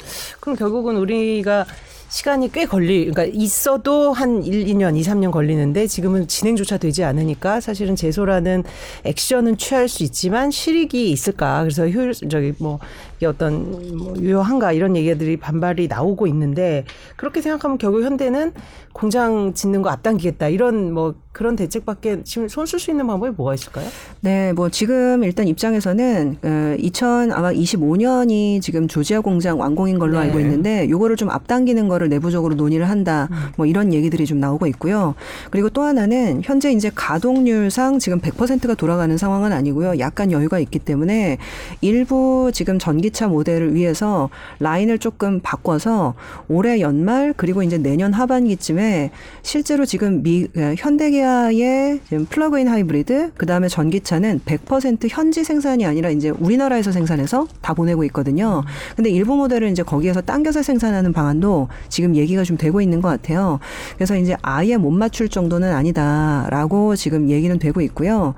[0.41, 1.67] 그럼 결국은 우리가
[2.09, 7.61] 시간이 꽤 걸리, 그러니까 있어도 한 1, 2년, 2, 3년 걸리는데 지금은 진행조차 되지 않으니까
[7.61, 8.64] 사실은 제소라는
[9.05, 11.61] 액션은 취할 수 있지만 실익이 있을까.
[11.61, 12.79] 그래서 효율, 저기 뭐,
[13.26, 16.85] 어떤 뭐 유효한가 이런 얘기들이 반발이 나오고 있는데
[17.16, 18.52] 그렇게 생각하면 결국 현대는
[18.92, 23.54] 공장 짓는 거 앞당기겠다 이런 뭐 그런 대책밖에 지금 손 쓸 수 있는 방법이 뭐가
[23.54, 23.87] 있을까요?
[24.20, 30.26] 네, 뭐 지금 일단 입장에서는 어, 2000 아마 25년이 지금 조지아 공장 완공인 걸로 네.
[30.26, 33.28] 알고 있는데 요거를 좀 앞당기는 거를 내부적으로 논의를 한다.
[33.57, 35.14] 뭐 이런 얘기들이 좀 나오고 있고요.
[35.50, 39.98] 그리고 또 하나는 현재 이제 가동률상 지금 100%가 돌아가는 상황은 아니고요.
[40.00, 41.38] 약간 여유가 있기 때문에
[41.81, 46.14] 일부 지금 전기 차 모델을 위해서 라인을 조금 바꿔서
[46.49, 49.11] 올해 연말 그리고 이제 내년 하반기쯤에
[49.42, 56.31] 실제로 지금 미 어, 현대기아의 지금 플러그인 하이브리드 그다음에 전기차는 100% 현지 생산이 아니라 이제
[56.31, 58.62] 우리나라에서 생산해서 다 보내고 있거든요.
[58.97, 63.59] 근데 일부 모델은 이제 거기에서 당겨서 생산하는 방안도 지금 얘기가 좀 되고 있는 것 같아요.
[63.97, 68.35] 그래서 이제 아예 못 맞출 정도는 아니다라고 지금 얘기는 되고 있고요.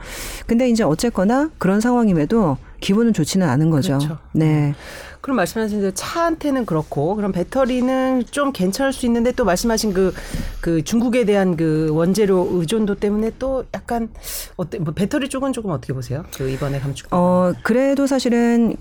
[0.47, 3.99] 근데 이제 어쨌거나 그런 상황임에도 기분은 좋지는 않은 거죠.
[3.99, 4.19] 그렇죠.
[4.33, 4.75] 네.
[5.21, 10.15] 그럼 말씀하신 대로 차한테는 그렇고 그럼 배터리는 좀 괜찮을 수 있는데 또 말씀하신 그,
[10.61, 14.09] 그 중국에 대한 그 원재료 의존도 때문에 또 약간
[14.57, 16.25] 어때 뭐 배터리 쪽은 조금 어떻게 보세요?
[16.37, 17.09] 그 이번에 감축.
[17.13, 18.77] 어, 그래도 사실은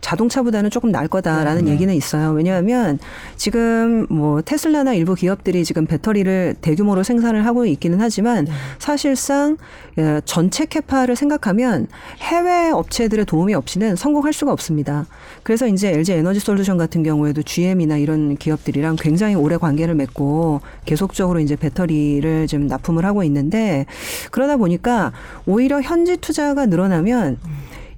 [0.00, 1.72] 자동차보다는 조금 나을 거다라는 네.
[1.72, 2.32] 얘기는 있어요.
[2.32, 2.98] 왜냐하면
[3.36, 8.52] 지금 뭐 테슬라나 일부 기업들이 지금 배터리를 대규모로 생산을 하고 있기는 하지만 네.
[8.78, 9.56] 사실상
[9.98, 15.06] 예, 전체 캐파를 생각하면 해외 업체들의 도움이 없이는 성공할 수가 없습니다.
[15.42, 21.40] 그래서 이제 LG 에너지 솔루션 같은 경우에도 GM이나 이런 기업들이랑 굉장히 오래 관계를 맺고 계속적으로
[21.40, 23.86] 이제 배터리를 좀 납품을 하고 있는데
[24.30, 25.12] 그러다 보니까
[25.46, 27.38] 오히려 현지 투자가 늘어나면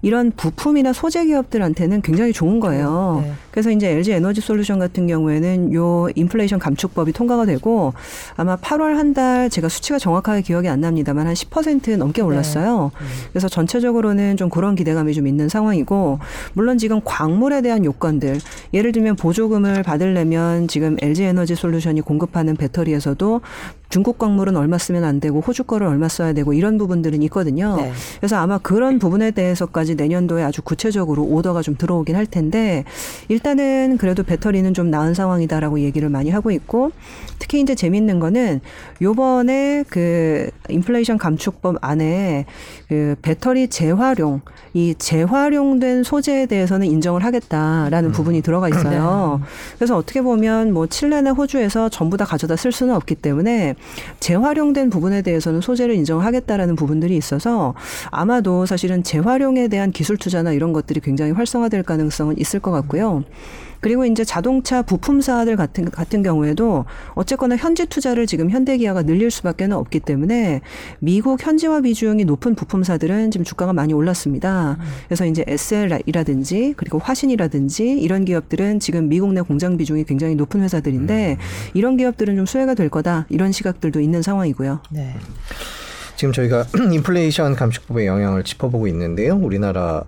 [0.03, 3.21] 이런 부품이나 소재 기업들한테는 굉장히 좋은 거예요.
[3.23, 3.33] 네.
[3.50, 7.92] 그래서 이제 LG 에너지 솔루션 같은 경우에는 요 인플레이션 감축법이 통과가 되고
[8.36, 12.92] 아마 8월 한 달 제가 수치가 정확하게 기억이 안 납니다만 한 10% 넘게 올랐어요.
[13.32, 16.20] 그래서 전체적으로는 좀 그런 기대감이 좀 있는 상황이고
[16.52, 18.38] 물론 지금 광물에 대한 요건들
[18.72, 23.40] 예를 들면 보조금을 받으려면 지금 LG 에너지 솔루션이 공급하는 배터리에서도
[23.88, 27.74] 중국 광물은 얼마 쓰면 안 되고 호주 거를 얼마 써야 되고 이런 부분들은 있거든요.
[27.76, 27.90] 네.
[28.20, 32.84] 그래서 아마 그런 부분에 대해서까지 내년도에 아주 구체적으로 오더가 좀 들어오긴 할 텐데
[33.28, 36.92] 일 단은 그래도 배터리는 좀 나은 상황이다라고 얘기를 많이 하고 있고
[37.38, 38.61] 특히 이제 재밌는 거는
[39.03, 42.46] 요번에 그 인플레이션 감축법 안에
[42.88, 44.40] 그 배터리 재활용
[44.72, 49.40] 이 재활용된 소재에 대해서는 인정을 하겠다라는 부분이 들어가 있어요.
[49.76, 53.74] 그래서 어떻게 보면 뭐 칠레나 호주에서 전부 다 가져다 쓸 수는 없기 때문에
[54.20, 57.74] 재활용된 부분에 대해서는 소재를 인정하겠다라는 부분들이 있어서
[58.11, 63.24] 아마도 사실은 재활용에 대한 기술 투자나 이런 것들이 굉장히 활성화될 가능성은 있을 것 같고요.
[63.81, 69.77] 그리고 이제 자동차 부품사들 같은 같은 경우에도 어쨌거나 현지 투자를 지금 현대기아가 늘릴 수밖에 는
[69.77, 70.61] 없기 때문에
[71.01, 74.79] 미국 현지화 비중이 높은 부품사들은 지금 주가가 많이 올랐습니다.
[75.07, 81.37] 그래서 이제 SL이라든지 그리고 화신이라든지 이런 기업들은 지금 미국 내 공장 비중이 굉장히 높은 회사들인데
[81.75, 84.81] 이런 기업들은 좀 수혜가 될 거다 이런 시각들도 있는 상황이고요.
[84.90, 85.14] 네.
[86.16, 89.37] 지금 저희가 인플레이션 감축법의 영향을 짚어보고 있는데요.
[89.37, 90.05] 우리나라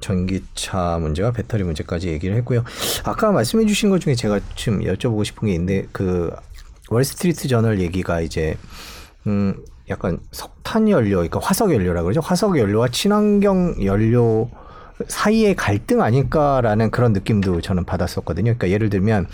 [0.00, 2.64] 전기차 문제와 배터리 문제까지 얘기를 했고요.
[3.04, 6.30] 아까 말씀해 주신 것 중에 제가 지금 여쭤보고 싶은 게 있는데 그
[6.90, 8.56] 월스트리트 저널 얘기가 이제
[9.26, 9.54] 음
[9.88, 12.20] 약간 석탄 연료, 그러니까 화석 연료라 그러죠.
[12.20, 14.50] 화석 연료와 친환경 연료
[15.08, 18.54] 사이의 갈등 아닐까라는 그런 느낌도 저는 받았었거든요.
[18.54, 19.26] 그러니까 예를 들면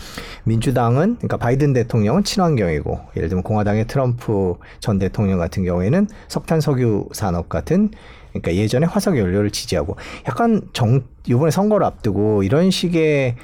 [0.44, 7.08] 민주당은 그러니까 바이든 대통령은 친환경이고 예를 들면 공화당의 트럼프 전 대통령 같은 경우에는 석탄 석유
[7.12, 7.90] 산업 같은
[8.40, 9.96] 그러니까 예전에 화석 연료를 지지하고
[10.26, 13.36] 약간 정 이번에 선거를 앞두고 이런 식의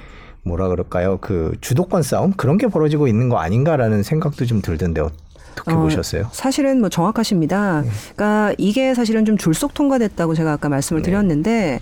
[0.45, 1.19] 뭐라 그럴까요?
[1.21, 6.29] 그 주도권 싸움 그런 게 벌어지고 있는 거 아닌가라는 생각도 좀 들던데 어떻게 어, 보셨어요?
[6.33, 7.85] 사실은 뭐 정확하십니다.
[8.15, 11.11] 그러니까 이게 사실은 좀 졸속 통과됐다고 제가 아까 말씀을 네.
[11.11, 11.81] 드렸는데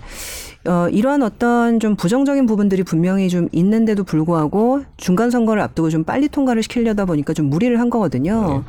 [0.65, 6.29] 어, 이러한 어떤 좀 부정적인 부분들이 분명히 좀 있는데도 불구하고 중간 선거를 앞두고 좀 빨리
[6.29, 8.63] 통과를 시키려다 보니까 좀 무리를 한 거거든요.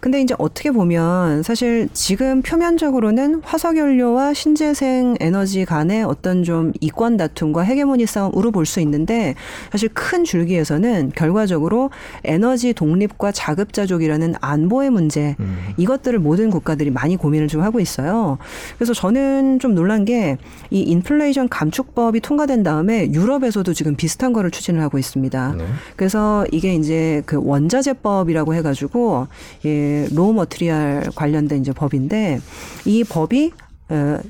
[0.00, 7.62] 근데 이제 어떻게 보면 사실 지금 표면적으로는 화석연료와 신재생 에너지 간의 어떤 좀 이권 다툼과
[7.62, 9.34] 헤게모니 싸움으로 볼 수 있는데
[9.72, 11.90] 사실 큰 줄기에서는 결과적으로
[12.24, 15.58] 에너지 독립과 자급자족이라는 안보의 문제 음.
[15.76, 18.38] 이것들을 모든 국가들이 많이 고민을 좀 하고 있어요.
[18.76, 20.36] 그래서 저는 좀 놀란 게
[20.70, 25.54] 이 인플레이션 감축법이 통과된 다음에 유럽에서도 지금 비슷한 거를 추진을 하고 있습니다.
[25.58, 25.64] 네.
[25.96, 29.26] 그래서 이게 이제 그 원자재법이라고 해가지고
[29.64, 32.40] 예, raw material 관련된 이제 법인데
[32.84, 33.69] 이 법이 어,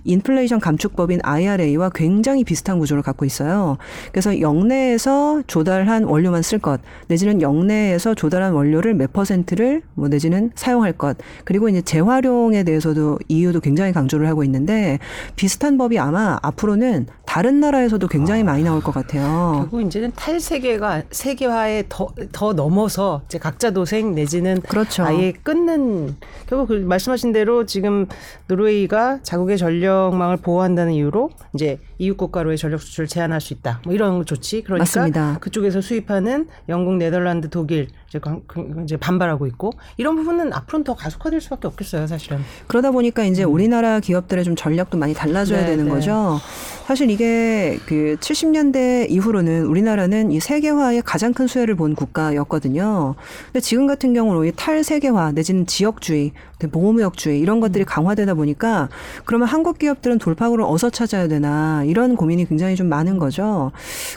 [0.04, 3.76] 인플레이션 감축법인 IRA와 굉장히 비슷한 구조를 갖고 있어요.
[4.12, 10.92] 그래서 영내에서 조달한 원료만 쓸 것, 내지는 영내에서 조달한 원료를 몇 퍼센트를 뭐 내지는 사용할
[10.92, 14.98] 것, 그리고 이제 재활용에 대해서도 EU도 굉장히 강조를 하고 있는데
[15.36, 19.52] 비슷한 법이 아마 앞으로는 다른 나라에서도 굉장히 많이 나올 것 같아요.
[19.56, 25.04] 결국 이제는 탈세계가 세계화에 더, 더 넘어서 이제 각자 도생 내지는 그렇죠.
[25.04, 26.16] 아예 끊는
[26.50, 28.06] 결국 그 말씀하신 대로 지금
[28.48, 33.80] 노르웨이가 자국의 전력망을 보호한다는 이유로 이제 EU 국가로의 전력 수출을 제한할 수 있다.
[33.84, 34.60] 뭐 이런 조치.
[34.62, 35.38] 그러니까 맞습니다.
[35.40, 40.96] 그쪽에서 수입하는 영국, 네덜란드, 독일 이제, 강- 그- 이제 반발하고 있고 이런 부분은 앞으로는 더
[40.96, 42.40] 가속화될 수밖에 없겠어요, 사실은.
[42.66, 45.64] 그러다 보니까 이제 우리나라 기업들의 좀 전략도 많이 달라져야 음.
[45.64, 45.90] 네, 되는 네.
[45.92, 46.38] 거죠.
[46.86, 53.14] 사실 이게 그 70년대 이후로는 우리나라는 이 세계화의 가장 큰 수혜를 본 국가였거든요.
[53.46, 56.32] 근데 지금 같은 경우는 이 탈세계화 내지는 지역주의,
[56.72, 58.88] 보호무역주의 이런 것들이 강화되다 보니까
[59.24, 63.70] 그러면 한국 기업들은 돌파구를 어디서 찾아야 되나 이런 고민이 굉장히 좀 많은 거죠.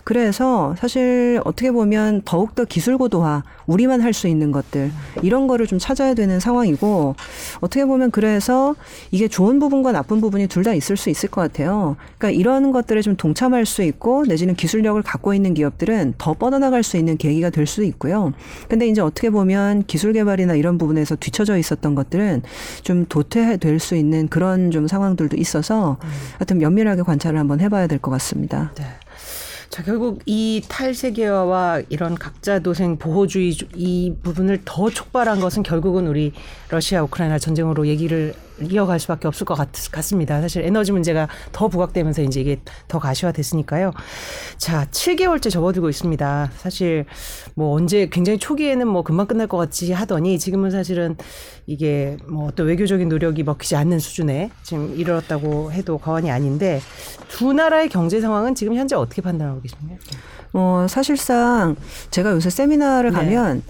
[0.03, 4.91] 그래서 사실 어떻게 보면 더욱더 기술 고도화, 우리만 할 수 있는 것들
[5.23, 7.15] 이런 거를 좀 찾아야 되는 상황이고
[7.61, 8.75] 어떻게 보면 그래서
[9.11, 11.95] 이게 좋은 부분과 나쁜 부분이 둘 다 있을 수 있을 것 같아요.
[12.17, 16.95] 그러니까 이런 것들에 좀 동참할 수 있고 내지는 기술력을 갖고 있는 기업들은 더 뻗어나갈 수
[16.97, 18.33] 있는 계기가 될 수 있고요.
[18.69, 22.43] 근데 이제 어떻게 보면 기술 개발이나 이런 부분에서 뒤처져 있었던 것들은
[22.83, 25.97] 좀 도태될 수 있는 그런 좀 상황들도 있어서
[26.37, 28.71] 하여튼 면밀하게 관찰을 한번 해봐야 될 것 같습니다.
[28.75, 28.85] 네.
[29.73, 36.05] 자, 결국 이 탈세계화와 이런 각자 도생 보호주의 주- 이 부분을 더 촉발한 것은 결국은
[36.05, 36.31] 우리
[36.69, 38.35] 러시아 우크라이나 전쟁으로 얘기를
[38.71, 40.41] 이어갈 수밖에 없을 것 같, 같습니다.
[40.41, 43.91] 사실 에너지 문제가 더 부각되면서 이제 이게 더 가시화됐으니까요.
[44.57, 46.51] 자, 7개월째 접어들고 있습니다.
[46.57, 47.05] 사실
[47.55, 51.15] 뭐 언제 굉장히 초기에는 뭐 금방 끝날 것 같이 하더니 지금은 사실은
[51.65, 56.81] 이게 뭐 어떤 외교적인 노력이 먹히지 않는 수준에 지금 이르렀다고 해도 과언이 아닌데
[57.29, 59.97] 두 나라의 경제 상황은 지금 현재 어떻게 판단하고 계십니까?
[60.53, 61.75] 어, 사실상
[62.11, 63.17] 제가 요새 세미나를 네.
[63.17, 63.63] 가면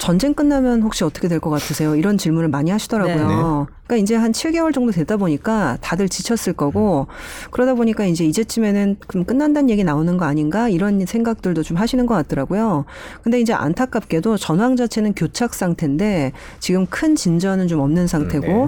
[0.00, 1.94] 전쟁 끝나면 혹시 어떻게 될 것 같으세요?
[1.94, 3.66] 이런 질문을 많이 하시더라고요.
[3.68, 3.74] 네.
[3.86, 7.06] 그러니까 이제 한 7개월 정도 되다 보니까 다들 지쳤을 거고
[7.50, 12.14] 그러다 보니까 이제 이제쯤에는 그럼 끝난다는 얘기 나오는 거 아닌가 이런 생각들도 좀 하시는 것
[12.14, 12.84] 같더라고요.
[13.22, 18.66] 근데 이제 안타깝게도 전황 자체는 교착 상태인데 지금 큰 진전은 좀 없는 상태고 네.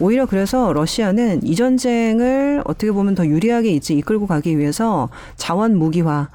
[0.00, 6.28] 오히려 그래서 러시아는 이 전쟁을 어떻게 보면 더 유리하게 이제 이끌고 가기 위해서 자원 무기화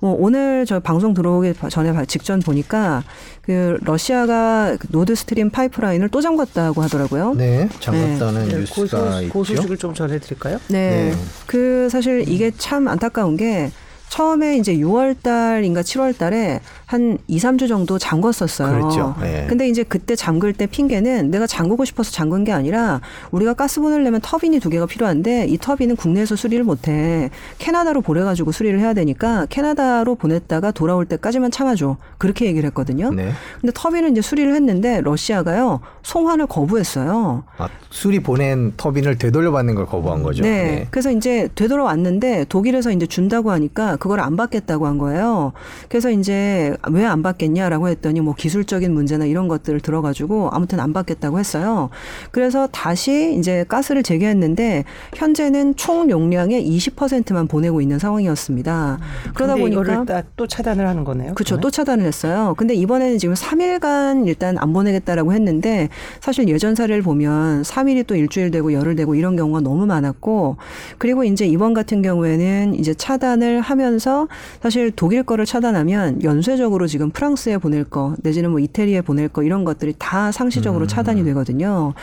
[0.00, 3.02] 뭐 오늘 저 방송 들어오기 전에 봐- 직전 보니까
[3.42, 7.34] 그 러시아가 그 노드 스트림 파이프라인을 또 잠갔다고 하더라고요.
[7.34, 9.32] 네, 잠갔다는 네, 뉴스가 고소, 있죠.
[9.32, 10.58] 고소식을 좀 전해드릴까요?
[10.68, 11.10] 네.
[11.10, 11.14] 네.
[11.46, 13.70] 그 사실 이게 참 안타까운 게
[14.08, 18.80] 처음에 이제 6월 달인가 7월 달에 한 2, 3주 정도 잠궜었어요.
[18.80, 19.16] 그랬죠.
[19.20, 19.46] 네.
[19.48, 23.00] 근데 이제 그때 잠글 때 핑계는 내가 잠그고 싶어서 잠근 게 아니라
[23.32, 27.30] 우리가 가스 보내려면 터빈이 두 개가 필요한데 이 터빈은 국내에서 수리를 못 해.
[27.58, 31.96] 캐나다로 보내 가지고 수리를 해야 되니까 캐나다로 보냈다가 돌아올 때까지만 참아 줘.
[32.18, 33.10] 그렇게 얘기를 했거든요.
[33.12, 33.32] 네.
[33.60, 35.80] 근데 터빈은 이제 수리를 했는데 러시아가요.
[36.04, 37.42] 송환을 거부했어요.
[37.58, 40.44] 아, 수리 보낸 터빈을 되돌려 받는 걸 거부한 거죠.
[40.44, 40.86] 네.
[40.92, 45.52] 그래서 이제 되돌아왔는데 독일에서 이제 준다고 하니까 그걸 안 받겠다고 한 거예요.
[45.88, 51.38] 그래서 이제 왜 안 받겠냐라고 했더니 뭐 기술적인 문제나 이런 것들을 들어가지고 아무튼 안 받겠다고
[51.38, 51.88] 했어요.
[52.30, 54.84] 그래서 다시 이제 가스를 재개했는데
[55.14, 58.98] 현재는 총 용량의 20%만 보내고 있는 상황이었습니다.
[59.34, 61.34] 그러다 근데 보니까 또 차단을 하는 거네요.
[61.34, 61.58] 그렇죠.
[61.58, 62.54] 또 차단을 했어요.
[62.56, 65.88] 근데 이번에는 지금 3일간 일단 안 보내겠다라고 했는데
[66.20, 70.56] 사실 예전 사례를 보면 3일이 또 일주일 되고 열흘 되고 이런 경우가 너무 많았고
[70.98, 74.28] 그리고 이제 이번 같은 경우에는 이제 차단을 하면서
[74.62, 79.64] 사실 독일 거를 차단하면 연쇄적으로 지금 프랑스에 보낼 거 내지는 뭐 이태리에 보낼 거 이런
[79.64, 81.94] 것들이 다 상시적으로 차단이 되거든요.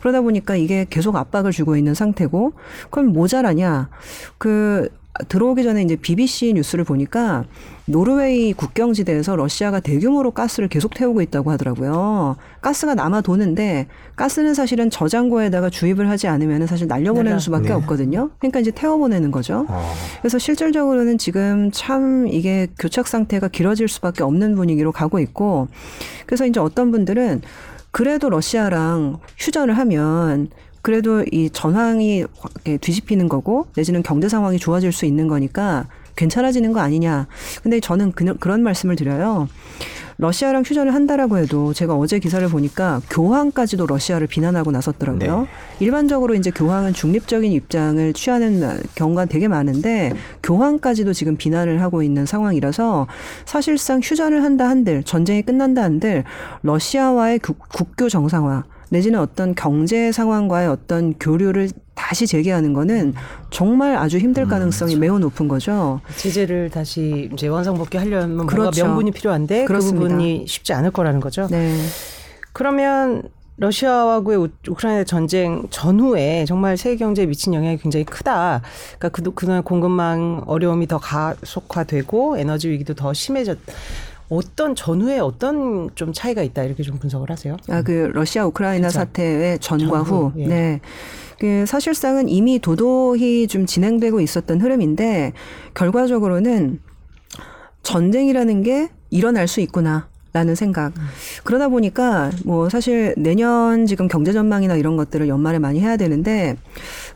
[0.00, 2.52] 그러다 보니까 이게 계속 압박을 주고 있는 상태고
[2.90, 3.88] 그럼 모자라냐?
[4.38, 4.88] 그
[5.28, 7.44] 들어오기 전에 이제 BBC 뉴스를 보니까
[7.86, 12.36] 노르웨이 국경지대에서 러시아가 대규모로 가스를 계속 태우고 있다고 하더라고요.
[12.60, 17.40] 가스가 남아 도는데 가스는 사실은 저장고에다가 주입을 하지 않으면 사실 날려보내는 네.
[17.40, 17.74] 수밖에 네.
[17.74, 18.30] 없거든요.
[18.38, 19.66] 그러니까 이제 태워보내는 거죠.
[19.68, 19.92] 어.
[20.20, 25.68] 그래서 실질적으로는 지금 참 이게 교착 상태가 길어질 수밖에 없는 분위기로 가고 있고
[26.26, 27.42] 그래서 이제 어떤 분들은
[27.90, 30.48] 그래도 러시아랑 휴전을 하면
[30.82, 32.24] 그래도 이 전황이
[32.80, 37.26] 뒤집히는 거고 내지는 경제 상황이 좋아질 수 있는 거니까 괜찮아지는 거 아니냐.
[37.62, 39.48] 근데 저는 그, 그런 말씀을 드려요.
[40.18, 45.40] 러시아랑 휴전을 한다라고 해도 제가 어제 기사를 보니까 교황까지도 러시아를 비난하고 나섰더라고요.
[45.40, 45.46] 네.
[45.80, 53.06] 일반적으로 이제 교황은 중립적인 입장을 취하는 경우가 되게 많은데 교황까지도 지금 비난을 하고 있는 상황이라서
[53.46, 56.24] 사실상 휴전을 한다 한들 전쟁이 끝난다 한들
[56.62, 61.70] 러시아와의 국, 국교 정상화 내지는 어떤 경제 상황과의 어떤 교류를
[62.12, 63.14] 다시 재개하는 거는
[63.48, 66.02] 정말 아주 힘들 가능성이 매우 높은 거죠.
[66.18, 68.84] 제재를 다시 이제 원상복귀 하려면 뭔가 그렇죠.
[68.84, 69.98] 명분이 필요한데 그렇습니다.
[70.04, 71.46] 그 부분이 쉽지 않을 거라는 거죠.
[71.50, 71.74] 네.
[72.52, 73.22] 그러면
[73.56, 78.60] 러시아와의 우- 우크라이나 전쟁 전후에 정말 세계 경제에 미친 영향이 굉장히 크다.
[78.98, 83.56] 그러니까 그, 그동안 공급망 어려움이 더 가속화되고 에너지 위기도 더 심해졌.
[84.28, 87.56] 어떤 전후에 어떤 좀 차이가 있다 이렇게 좀 분석을 하세요.
[87.70, 89.04] 아, 그 러시아 우크라이나 진짜.
[89.06, 90.32] 사태의 전과 전후, 후.
[90.38, 90.46] 예.
[90.46, 90.80] 네.
[91.42, 95.32] 그 사실상은 이미 도도히 좀 진행되고 있었던 흐름인데
[95.74, 96.78] 결과적으로는
[97.82, 100.08] 전쟁이라는 게 일어날 수 있구나.
[100.32, 100.92] 라는 생각.
[101.44, 106.56] 그러다 보니까 뭐 사실 내년 지금 경제 전망이나 이런 것들을 연말에 많이 해야 되는데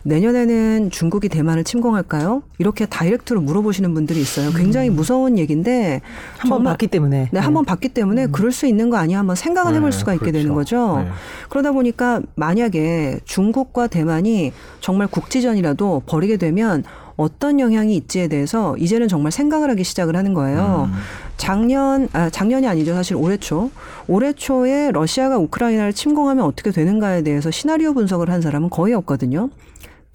[0.03, 2.43] 내년에는 중국이 대만을 침공할까요?
[2.59, 4.51] 이렇게 다이렉트로 물어보시는 분들이 있어요.
[4.53, 6.03] 굉장히 무서운 얘기인데
[6.37, 7.31] 한번 정말- 봤기 때문에.
[7.33, 10.27] 네, 한번 봤기 때문에 그럴 수 있는 거 아니야 한번 생각을 해볼 네, 수가 있게
[10.27, 10.39] 그렇죠.
[10.39, 10.99] 되는 거죠.
[11.03, 11.09] 네.
[11.49, 16.85] 그러다 보니까 만약에 중국과 대만이 정말 국지전이라도 벌이게 되면
[17.17, 20.91] 어떤 영향이 있지에 대해서 이제는 정말 생각을 하기 시작을 하는 거예요.
[21.37, 23.71] 작년 아 작년이 아니죠 사실 올해 초
[24.09, 29.51] 올해 초에 러시아가 우크라이나를 침공하면 어떻게 되는가에 대해서 시나리오 분석을 한 사람은 거의 없거든요.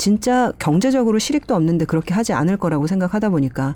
[0.05, 3.75] 진짜 경제적으로 실익도 없는데 그렇게 하지 않을 거라고 생각하다 보니까.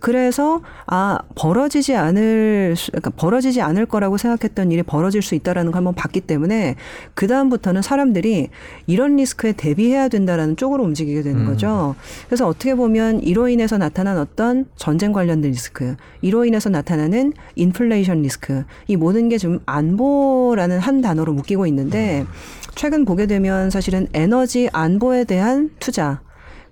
[0.00, 5.80] 그래서 아 벌어지지 않을 수- 그러니까 벌어지지 않을 거라고 생각했던 일이 벌어질 수 있다라는 걸
[5.80, 6.76] 한번 봤기 때문에
[7.14, 8.48] 그 다음부터는 사람들이
[8.86, 11.94] 이런 리스크에 대비해야 된다라는 쪽으로 움직이게 되는 거죠.
[12.26, 18.64] 그래서 어떻게 보면 이로 인해서 나타난 어떤 전쟁 관련된 리스크, 이로 인해서 나타나는 인플레이션 리스크,
[18.88, 22.24] 이 모든 게좀 안보라는 한 단어로 묶이고 있는데
[22.76, 26.20] 최근 보게 되면 사실은 에너지 안보에 대한 투자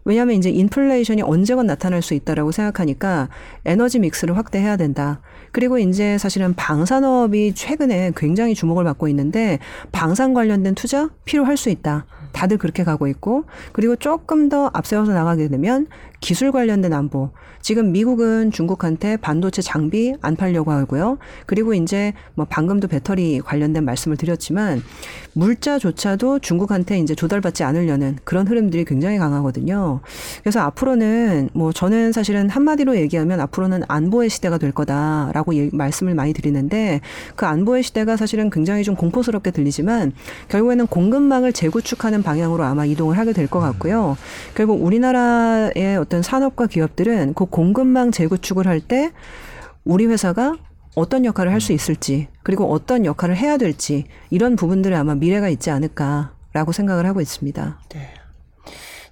[0.05, 3.31] 왜냐하면 이제 인플레이션이 언제건 나타날 수 있다라고 생각하니까
[3.65, 5.23] 에너지 믹스를 확대해야 된다.
[5.51, 9.61] 그리고 이제 사실은 방산업이 최근에 굉장히 주목을 받고 있는데
[9.93, 12.05] 방산 관련된 투자 필요할 수 있다.
[12.33, 15.87] 다들 그렇게 가고 있고 그리고 조금 더 앞세워서 나가게 되면
[16.25, 17.29] 기술 관련된 안보.
[17.61, 21.19] 지금 미국은 중국한테 반도체 장비 안 팔려고 하고요.
[21.45, 24.83] 그리고 이제 뭐 방금도 배터리 관련된 말씀을 드렸지만
[25.35, 30.01] 물자조차도 중국한테 이제 조달받지 않으려는 그런 흐름들이 굉장히 강하거든요.
[30.43, 36.33] 그래서 앞으로는 뭐 저는 사실은 한마디로 얘기하면 앞으로는 안보의 시대가 될 거다라고 예- 말씀을 많이
[36.33, 37.03] 드리는데
[37.37, 40.13] 그 안보의 시대가 사실은 굉장히 좀 공포스럽게 들리지만
[40.49, 44.17] 결국에는 공급망을 재구축하는 방향으로 아마 이동을 하게 될 것 같고요.
[44.55, 49.13] 결국 우리나라의 어떤 산업과 기업들은 그 공급망 재구축을 할 때
[49.85, 50.57] 우리 회사가
[50.95, 55.71] 어떤 역할을 할 수 있을지 그리고 어떤 역할을 해야 될지 이런 부분들에 아마 미래가 있지
[55.71, 57.81] 않을까라고 생각을 하고 있습니다.
[57.91, 58.09] 네.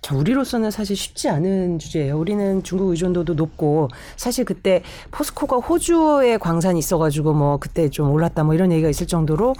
[0.00, 2.18] 자, 우리로서는 사실 쉽지 않은 주제예요.
[2.18, 8.54] 우리는 중국 의존도도 높고 사실 그때 포스코가 호주에 광산이 있어가지고 뭐 그때 좀 올랐다 뭐
[8.54, 9.54] 이런 얘기가 있을 정도로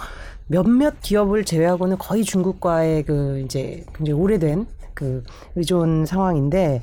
[0.47, 4.65] 몇몇 기업을 제외하고는 거의 중국과의 그 이제 굉장히 오래된
[5.03, 5.23] 그
[5.55, 6.81] 의존 상황인데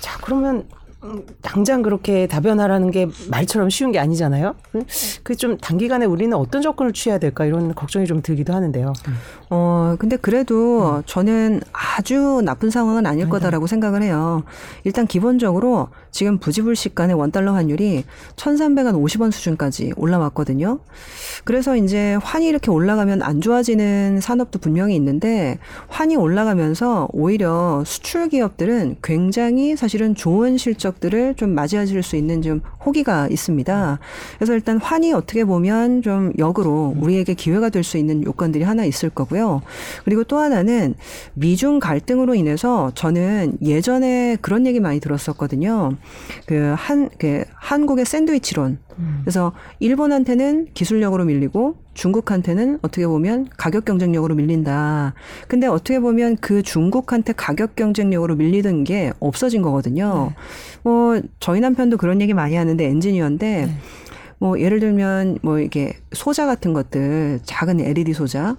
[0.00, 0.77] 자 그러면 음,
[1.42, 4.54] 당장 그렇게 다변화라는 게 말처럼 쉬운 게 아니잖아요.
[5.22, 8.92] 그 좀 단기간에 우리는 어떤 접근을 취해야 될까 이런 걱정이 좀 들기도 하는데요.
[9.50, 11.02] 어, 근데 그래도 음.
[11.06, 14.42] 저는 아주 나쁜 상황은 아닐 거다라고 생각을 해요.
[14.84, 18.04] 일단 기본적으로 지금 부지불식 간의 원달러 환율이
[18.36, 20.80] 1,350원 수준까지 올라왔거든요.
[21.44, 28.96] 그래서 이제 환이 이렇게 올라가면 안 좋아지는 산업도 분명히 있는데 환이 올라가면서 오히려 수출 기업들은
[29.02, 33.98] 굉장히 사실은 좋은 실적 들을 좀 맞이하실 수 있는 좀 호기가 있습니다.
[34.36, 39.08] 그래서 일단 환이 어떻게 보면 좀 역으로 우리에게 기회가 될 수 있는 요건들이 하나 있을
[39.08, 39.62] 거고요.
[40.04, 40.94] 그리고 또 하나는
[41.34, 45.96] 미중 갈등으로 인해서 저는 예전에 그런 얘기 많이 들었었거든요.
[46.46, 48.78] 그 한, 그 한국의 샌드위치론.
[49.22, 55.14] 그래서 일본한테는 기술력으로 밀리고 중국한테는 어떻게 보면 가격 경쟁력으로 밀린다.
[55.48, 60.32] 근데 어떻게 보면 그 중국한테 가격 경쟁력으로 밀리던 게 없어진 거거든요.
[60.84, 63.68] 뭐 저희 남편도 그런 얘기 많이 하는데 엔지니어인데
[64.38, 68.56] 뭐 예를 들면 뭐 이게 소자 같은 것들 작은 LED 소자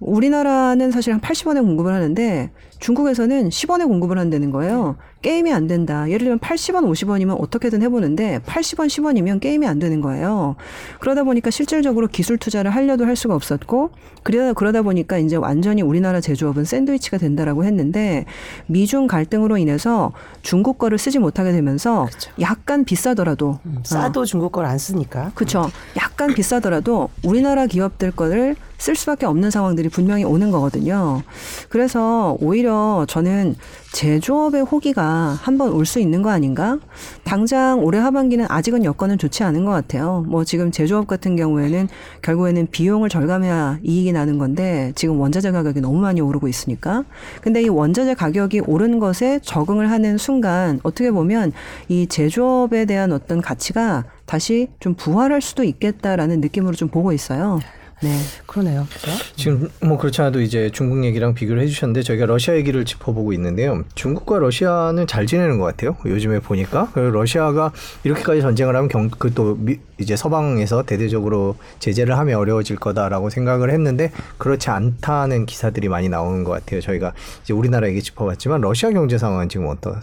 [0.00, 2.50] 우리나라는 사실 한 80원에 공급을 하는데
[2.84, 4.96] 중국에서는 10원에 공급을 한다는 거예요.
[5.22, 6.06] 게임이 안 된다.
[6.06, 10.56] 예를 들면 80원, 50원이면 어떻게든 해보는데 80원, 10원이면 게임이 안 되는 거예요.
[11.00, 13.92] 그러다 보니까 실질적으로 기술 투자를 하려도 할 수가 없었고
[14.22, 18.26] 그러다 그러다 보니까 이제 완전히 우리나라 제조업은 샌드위치가 된다라고 했는데
[18.66, 22.06] 미중 갈등으로 인해서 중국 거를 쓰지 못하게 되면서
[22.40, 25.30] 약간 비싸더라도 싸도 중국 걸 안 쓰니까.
[25.34, 25.70] 그렇죠.
[25.96, 31.22] 약간 비싸더라도 우리나라 기업들 거를 쓸 수밖에 없는 상황들이 분명히 오는 거거든요.
[31.68, 32.73] 그래서 오히려
[33.06, 33.54] 저는
[33.92, 35.02] 제조업의 호기가
[35.40, 36.78] 한번 올 수 있는 거 아닌가?
[37.24, 40.24] 당장 올해 하반기는 아직은 여건은 좋지 않은 것 같아요.
[40.26, 41.88] 뭐 지금 제조업 같은 경우에는
[42.22, 47.04] 결국에는 비용을 절감해야 이익이 나는 건데 지금 원자재 가격이 너무 많이 오르고 있으니까.
[47.42, 51.52] 근데 이 원자재 가격이 오른 것에 적응을 하는 순간 어떻게 보면
[51.88, 57.60] 이 제조업에 대한 어떤 가치가 다시 좀 부활할 수도 있겠다라는 느낌으로 좀 보고 있어요.
[58.04, 58.18] 네.
[58.46, 58.86] 그러네요.
[58.92, 59.10] 그죠?
[59.34, 63.82] 지금 뭐 그렇지 않아도 이제 중국 얘기랑 비교를 해주셨는데 저희가 러시아 얘기를 짚어보고 있는데요.
[63.94, 65.96] 중국과 러시아는 잘 지내는 것 같아요.
[66.04, 67.72] 요즘에 보니까 러시아가
[68.04, 69.58] 이렇게까지 전쟁을 하면 경, 그 또
[69.98, 76.50] 이제 서방에서 대대적으로 제재를 하면 어려워질 거다라고 생각을 했는데 그렇지 않다는 기사들이 많이 나오는 것
[76.52, 76.80] 같아요.
[76.80, 79.96] 저희가 이제 우리나라 얘기 짚어봤지만 러시아 경제 상황은 지금 어떠?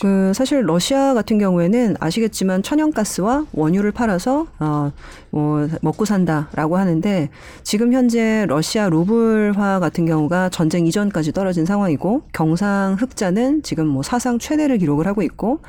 [0.00, 4.92] 그 사실 러시아 같은 경우에는 아시겠지만 천연가스와 원유를 팔아서 어
[5.32, 7.30] 뭐 먹고 산다라고 하는데
[7.62, 14.38] 지금 현재 러시아 루블화 같은 경우가 전쟁 이전까지 떨어진 상황이고 경상 흑자는 지금 뭐 사상
[14.38, 15.60] 최대를 기록을 하고 있고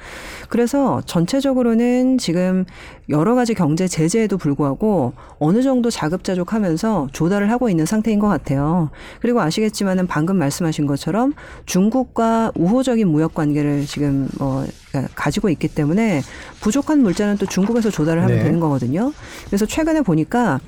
[0.49, 2.65] 그래서 전체적으로는 지금
[3.10, 8.89] 여러 가지 경제 제재에도 불구하고 어느 정도 자급자족하면서 조달을 하고 있는 상태인 것 같아요.
[9.22, 11.34] 그리고 아시겠지만은 방금 말씀하신 것처럼
[11.66, 14.66] 중국과 우호적인 무역 관계를 지금 뭐
[15.16, 16.22] 가지고 있기 때문에
[16.62, 18.43] 부족한 물자는 또 중국에서 조달을 하면 네.
[18.43, 19.12] 되는 거거든요.
[19.47, 20.60] 그래서 최근에 보니까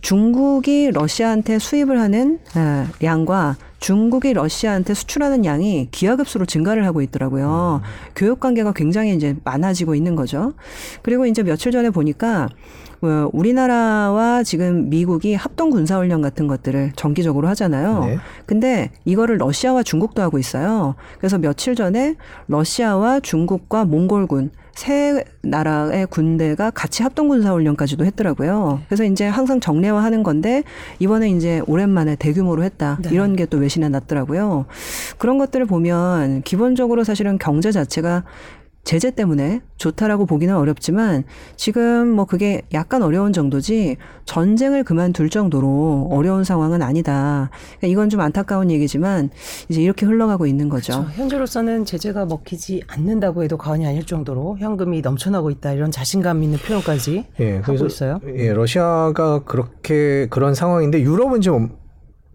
[0.00, 7.82] 중국이 러시아한테 수입을 하는 아, 양과 중국이 러시아한테 수출하는 양이 기하급수로 증가를 하고 있더라고요.
[8.16, 10.54] 교역 관계가 굉장히 이제 많아지고 있는 거죠.
[11.02, 12.48] 그리고 이제 며칠 전에 보니까 어,
[13.32, 18.04] 우리나라와 지금 미국이 합동 군사 훈련 같은 것들을 정기적으로 하잖아요.
[18.04, 18.18] 네.
[18.46, 20.94] 근데 이거를 러시아와 중국도 하고 있어요.
[21.18, 22.16] 그래서 며칠 전에
[22.48, 28.80] 러시아와 중국과 몽골군 세 나라의 군대가 같이 합동 군사 훈련까지도 했더라고요.
[28.88, 30.64] 그래서 이제 항상 정례화하는 건데
[30.98, 32.98] 이번에 이제 오랜만에 대규모로 했다.
[33.02, 33.10] 네.
[33.12, 34.64] 이런 게 또 외신에 났더라고요.
[35.18, 38.24] 그런 것들을 보면 기본적으로 사실은 경제 자체가
[38.84, 41.24] 제재 때문에 좋다라고 보기는 어렵지만
[41.56, 47.50] 지금 뭐 그게 약간 어려운 정도지 전쟁을 그만둘 정도로 어려운 상황은 아니다.
[47.78, 49.30] 그러니까 이건 좀 안타까운 얘기지만
[49.68, 50.92] 이제 이렇게 흘러가고 있는 거죠.
[50.92, 51.10] 그렇죠.
[51.12, 57.24] 현재로서는 제재가 먹히지 않는다고 해도 과언이 아닐 정도로 현금이 넘쳐나고 있다 이런 자신감 있는 표현까지
[57.40, 58.20] 예, 하고 있어요.
[58.36, 61.76] 예, 러시아가 그렇게 그런 상황인데 유럽은 좀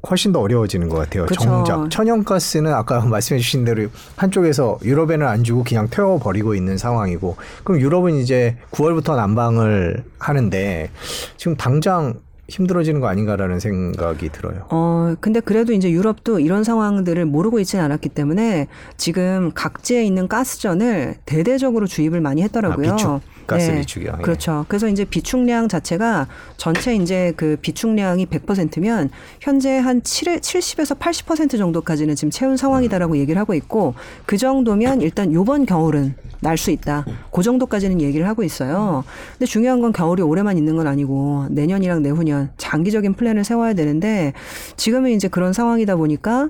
[0.08, 1.26] 훨씬 더 어려워지는 것 같아요.
[1.26, 1.42] 그쵸.
[1.42, 7.82] 정작 천연가스는 아까 말씀해 주신 대로 한쪽에서 유럽에는 안 주고 그냥 태워버리고 있는 상황이고 그럼
[7.82, 10.90] 유럽은 이제 9월부터 난방을 하는데
[11.38, 12.16] 지금 당장
[12.48, 14.66] 힘들어지는 거 아닌가라는 생각이 들어요.
[14.70, 21.18] 어, 근데 그래도 이제 유럽도 이런 상황들을 모르고 있지는 않았기 때문에 지금 각지에 있는 가스전을
[21.26, 22.98] 대대적으로 주입을 많이 했더라고요.
[23.00, 23.20] 아,
[23.50, 24.14] 가스 비축이요.
[24.18, 24.22] 예.
[24.22, 24.66] 그렇죠.
[24.68, 26.28] 그래서 이제 비축량 자체가
[26.58, 29.10] 전체 이제 그 비축량이 100%면
[29.42, 33.94] 현재 한 7, 70에서 80% 정도까지는 지금 채운 상황이다라고 얘기를 하고 있고
[34.26, 37.06] 그 정도면 일단 요번 겨울은 날 수 있다.
[37.32, 39.04] 그 정도까지는 얘기를 하고 있어요.
[39.34, 44.34] 근데 중요한 건 겨울이 올해만 있는 건 아니고 내년이랑 내후년 장기적인 플랜을 세워야 되는데
[44.78, 46.50] 지금은 이제 그런 상황이다 보니까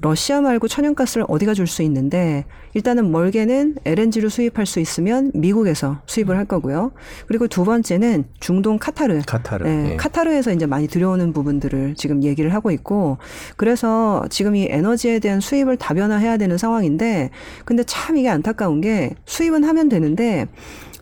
[0.00, 6.36] 러시아 말고 천연가스를 어디가 줄 수 있는데 일단은 멀게는 LNG를 수입할 수 있으면 미국에서 수입을
[6.36, 6.92] 할 거고요.
[7.26, 9.22] 그리고 두 번째는 중동 카타르.
[9.26, 9.64] 카타르.
[9.64, 9.96] 네, 예.
[9.96, 13.18] 카타르에서 이제 많이 들여오는 부분들을 지금 얘기를 하고 있고
[13.56, 17.30] 그래서 지금 이 에너지에 대한 수입을 다변화해야 되는 상황인데
[17.64, 20.46] 근데 참 이게 안타까운 게 수입은 하면 되는데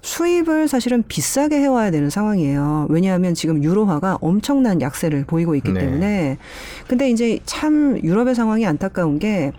[0.06, 2.86] 수입을 사실은 비싸게 해와야 되는 상황이에요.
[2.90, 5.80] 왜냐하면 지금 유로화가 엄청난 약세를 보이고 있기 네.
[5.80, 6.38] 때문에.
[6.86, 9.52] 근데 이제 참 유럽의 상황이 안타까운 게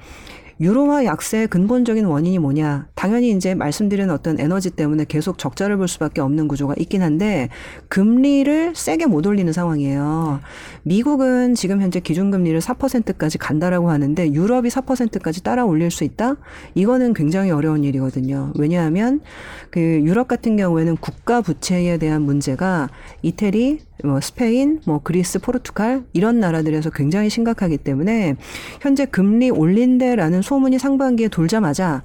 [0.59, 2.87] 유로화 약세의 근본적인 원인이 뭐냐?
[2.95, 7.49] 당연히 이제 말씀드린 어떤 에너지 때문에 계속 적자를 볼 수밖에 없는 구조가 있긴 한데
[7.89, 10.39] 금리를 세게 못 올리는 상황이에요.
[10.81, 16.37] 미국은 지금 현재 기준금리를 4%까지 간다라고 하는데 유럽이 4%까지 따라 올릴 수 있다?
[16.73, 18.53] 이거는 굉장히 어려운 일이거든요.
[18.57, 19.21] 왜냐하면
[19.69, 22.89] 그 유럽 같은 경우에는 국가 부채에 대한 문제가
[23.21, 28.35] 이태리, 뭐 스페인, 뭐 그리스, 포르투갈 이런 나라들에서 굉장히 심각하기 때문에
[28.81, 32.03] 현재 금리 올린대라는 소문이 상반기에 돌자마자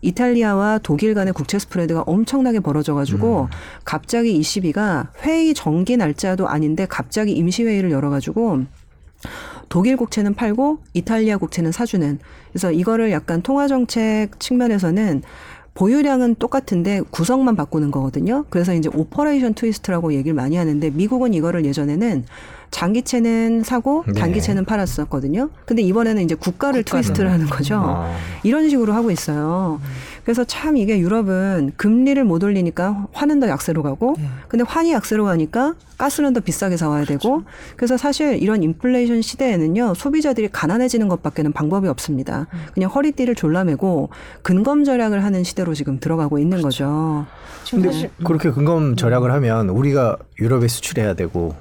[0.00, 3.48] 이탈리아와 독일 간의 국채 스프레드가 엄청나게 벌어져가지고
[3.84, 8.62] 갑자기 ECB가 회의 정기 날짜도 아닌데 갑자기 임시회의를 열어가지고
[9.68, 12.20] 독일 국채는 팔고 이탈리아 국채는 사주는
[12.52, 15.22] 그래서 이거를 약간 통화 정책 측면에서는
[15.74, 18.44] 보유량은 똑같은데 구성만 바꾸는 거거든요.
[18.50, 22.24] 그래서 이제 Operation Twist라고 얘기를 많이 하는데 미국은 이거를 예전에는
[22.70, 24.12] 장기채는 사고 네.
[24.12, 25.50] 단기채는 팔았었거든요.
[25.66, 27.02] 근데 이번에는 이제 국가를 국가를.
[27.02, 27.76] twist를 하는 거죠.
[27.76, 28.14] 아.
[28.42, 29.80] 이런 식으로 하고 있어요.
[30.24, 34.28] 그래서 참 이게 유럽은 금리를 못 올리니까 환은 더 약세로 가고 네.
[34.48, 37.42] 근데 환이 약세로 가니까 가스는 더 비싸게 사와야 되고
[37.76, 42.46] 그래서 사실 이런 인플레이션 시대에는요 소비자들이 가난해지는 것밖에는 방법이 없습니다.
[42.74, 44.10] 그냥 허리띠를 졸라매고
[44.42, 47.26] 근검 절약을 하는 시대로 지금 들어가고 있는 거죠.
[47.64, 51.54] 지금 근데 사실 그렇게 근검 절약을 하면 우리가 유럽에 수출해야 되고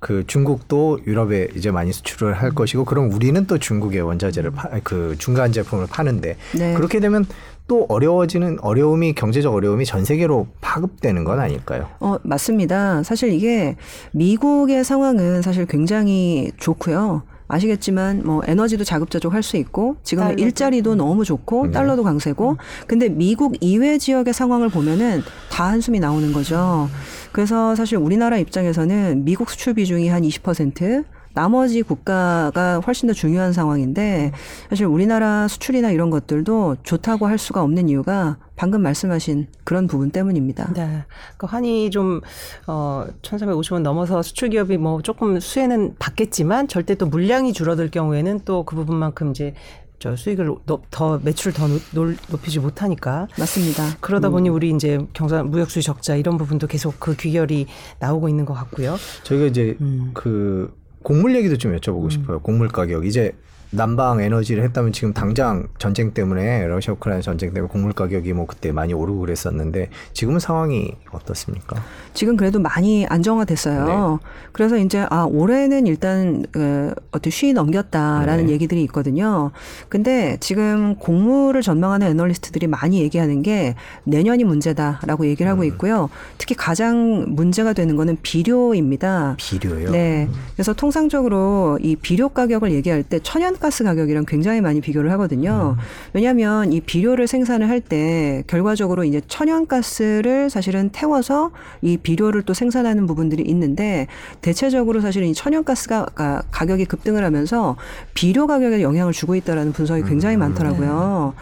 [0.00, 5.14] 그 중국도 유럽에 이제 많이 수출을 할 것이고 그럼 우리는 또 중국의 원자재를 파, 그
[5.18, 6.74] 중간 제품을 파는데 네.
[6.74, 7.26] 그렇게 되면
[7.68, 11.88] 또 어려워지는 어려움이 경제적 어려움이 전 세계로 파급되는 건 아닐까요?
[12.00, 13.02] 어, 맞습니다.
[13.02, 13.76] 사실 이게
[14.12, 17.22] 미국의 상황은 사실 굉장히 좋고요.
[17.50, 20.42] 아시겠지만 뭐 에너지도 자급자족 할 수 있고 지금 달러도.
[20.42, 21.72] 일자리도 너무 좋고 네.
[21.72, 26.88] 달러도 강세고 근데 미국 이외 지역의 상황을 보면은 다 한숨이 나오는 거죠.
[27.32, 34.32] 그래서 사실 우리나라 입장에서는 미국 수출 비중이 한 20% 나머지 국가가 훨씬 더 중요한 상황인데
[34.68, 40.74] 사실 우리나라 수출이나 이런 것들도 좋다고 할 수가 없는 이유가 방금 말씀하신 그런 부분 때문입니다.
[40.74, 41.02] 네.
[41.38, 42.20] 그 환이 좀,
[42.66, 48.62] 어, 1350원 넘어서 수출 기업이 뭐 조금 수혜는 받겠지만 절대 또 물량이 줄어들 경우에는 또
[48.64, 49.54] 그 부분만큼 이제
[49.98, 53.96] 저 수익을 높- 더 매출을 더 높- 높이지 못하니까 맞습니다.
[54.00, 57.66] 그러다 보니 우리 이제 경상 무역 수지 적자 이런 부분도 계속 그 귀결이
[57.98, 58.96] 나오고 있는 것 같고요.
[59.22, 60.10] 저희가 이제 음.
[60.12, 62.40] 그 곡물 얘기도 좀 여쭤보고 싶어요.
[62.40, 63.32] 곡물 가격 이제
[63.72, 68.72] 난방 에너지를 했다면 지금 당장 전쟁 때문에 러시아 우크라이나 전쟁 때문에 곡물 가격이 뭐 그때
[68.72, 71.80] 많이 오르고 그랬었는데 지금은 상황이 어떻습니까?
[72.12, 74.18] 지금 그래도 많이 안정화됐어요.
[74.50, 78.52] 그래서 이제 아 올해는 일단 그 어떻게 쉬 넘겼다라는 네.
[78.52, 79.52] 얘기들이 있거든요.
[79.88, 86.10] 근데 지금 곡물을 전망하는 애널리스트들이 많이 얘기하는 게 내년이 문제다라고 얘기를 하고 있고요.
[86.38, 89.36] 특히 가장 문제가 되는 거는 비료입니다.
[89.38, 89.90] 비료요.
[89.92, 90.28] 네.
[90.54, 95.76] 그래서 통상적으로 이 비료 가격을 얘기할 때 천연 가스 가격이랑 굉장히 많이 비교를 하거든요.
[96.14, 101.50] 왜냐하면 이 비료를 생산을 할 때 결과적으로 이제 천연가스를 사실은 태워서
[101.82, 104.06] 이 비료를 또 생산하는 부분들이 있는데
[104.42, 107.76] 대체적으로 사실은 이 천연가스가 가- 가격이 급등을 하면서
[108.14, 111.34] 비료 가격에 영향을 주고 있다라는 분석이 굉장히 많더라고요.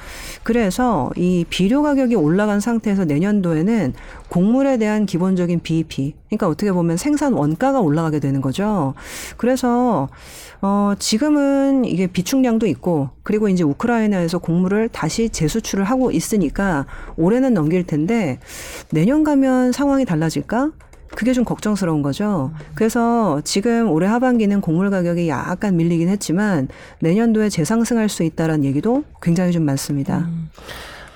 [0.42, 3.94] 그래서 이 비료 가격이 올라간 상태에서 내년도에는
[4.28, 8.94] 곡물에 대한 기본적인 BEP, 그러니까 어떻게 보면 생산 원가가 올라가게 되는 거죠.
[9.36, 10.08] 그래서
[10.60, 17.84] 어 지금은 이게 비축량도 있고 그리고 이제 우크라이나에서 곡물을 다시 재수출을 하고 있으니까 올해는 넘길
[17.84, 18.38] 텐데
[18.90, 20.72] 내년 가면 상황이 달라질까?
[21.14, 22.52] 그게 좀 걱정스러운 거죠.
[22.74, 26.68] 그래서 지금 올해 하반기는 곡물 가격이 약간 밀리긴 했지만
[27.00, 30.28] 내년도에 재상승할 수 있다라는 얘기도 굉장히 좀 많습니다.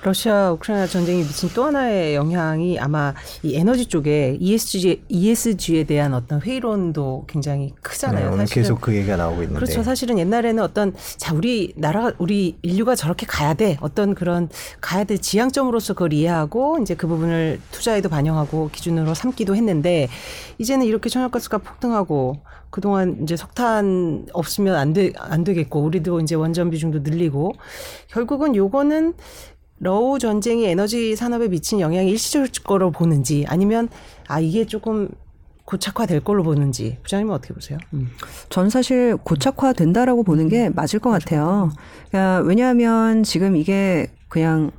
[0.03, 6.41] 러시아 우크라이나 전쟁이 미친 또 하나의 영향이 아마 이 에너지 쪽에 ESG ESG에 대한 어떤
[6.41, 8.27] 회의론도 굉장히 네, 크잖아요.
[8.33, 9.55] 오늘 사실은 계속 그 얘기가 나오고 있는데.
[9.55, 9.81] 그렇죠.
[9.81, 14.49] 사실은 옛날에는 어떤 자 우리 나라가 우리 인류가 저렇게 가야 돼 어떤 그런
[14.81, 20.09] 가야 될 지향점으로서 그걸 이해하고 이제 그 부분을 투자에도 반영하고 기준으로 삼기도 했는데
[20.57, 22.39] 이제는 이렇게 천연가스가 폭등하고
[22.69, 27.53] 그동안 이제 석탄 없으면 안 돼 안 되겠고 우리도 이제 원전 비중도 늘리고
[28.09, 29.13] 결국은 요거는
[29.83, 33.89] 러우 전쟁이 에너지 산업에 미친 영향이 일시적일 거로 보는지 아니면
[34.27, 35.09] 아 이게 조금
[35.65, 37.77] 고착화될 걸로 보는지 부장님은 어떻게 보세요?
[37.93, 38.09] 음.
[38.49, 41.71] 전 사실 고착화된다라고 보는 게 맞을 것 같아요.
[42.09, 44.71] 그러니까 왜냐하면 지금 이게 그냥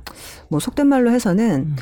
[0.49, 1.75] 뭐 속된 말로 해서는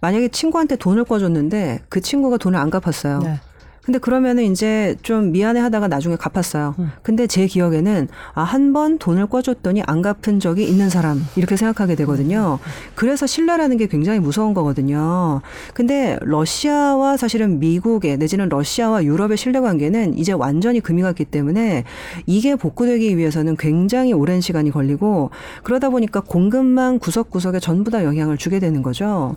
[0.00, 3.20] 만약에 친구한테 돈을 꿔줬는데 그 친구가 돈을 안 갚았어요.
[3.20, 3.40] 네.
[3.84, 6.76] 근데 그러면은 이제 좀 미안해 하다가 나중에 갚았어요.
[7.02, 11.94] 근데 제 기억에는 아, 한 번 돈을 꿔줬더니 안 갚은 적이 있는 사람 이렇게 생각하게
[11.96, 12.58] 되거든요.
[12.94, 15.42] 그래서 신뢰라는 게 굉장히 무서운 거거든요.
[15.74, 21.84] 근데 러시아와 사실은 미국의 내지는 러시아와 유럽의 신뢰 관계는 이제 완전히 금이 갔기 때문에
[22.24, 25.30] 이게 복구되기 위해서는 굉장히 오랜 시간이 걸리고
[25.64, 29.36] 그러다 보니까 공급망 구석구석에 전부 다 영향을 주게 되는 거죠.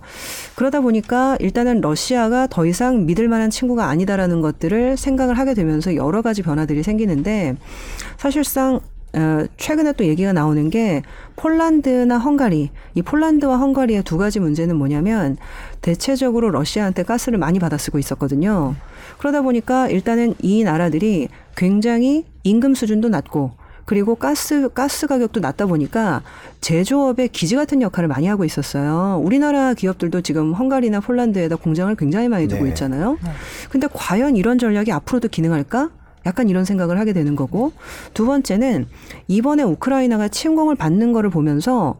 [0.56, 6.22] 그러다 보니까 일단은 러시아가 더 이상 믿을 만한 친구가 아니다라는 것들을 생각을 하게 되면서 여러
[6.22, 7.56] 가지 변화들이 생기는데
[8.18, 8.80] 사실상
[9.16, 11.02] 어, 최근에 또 얘기가 나오는 게
[11.38, 15.38] 폴란드나 헝가리, 이 폴란드와 헝가리의 두 가지 문제는 뭐냐면
[15.82, 18.76] 대체적으로 러시아한테 가스를 많이 받아 쓰고 있었거든요.
[19.18, 23.52] 그러다 보니까 일단은 이 나라들이 굉장히 임금 수준도 낮고
[23.86, 26.24] 그리고 가스 가스 가격도 낮다 보니까
[26.62, 29.22] 제조업의 기지 같은 역할을 많이 하고 있었어요.
[29.24, 32.70] 우리나라 기업들도 지금 헝가리나 폴란드에다 공장을 굉장히 많이 두고 네.
[32.70, 33.18] 있잖아요.
[33.70, 35.92] 근데 과연 이런 전략이 앞으로도 가능할까?
[36.26, 37.72] 약간 이런 생각을 하게 되는 거고
[38.14, 38.88] 두 번째는
[39.28, 42.00] 이번에 우크라이나가 침공을 받는 거를 보면서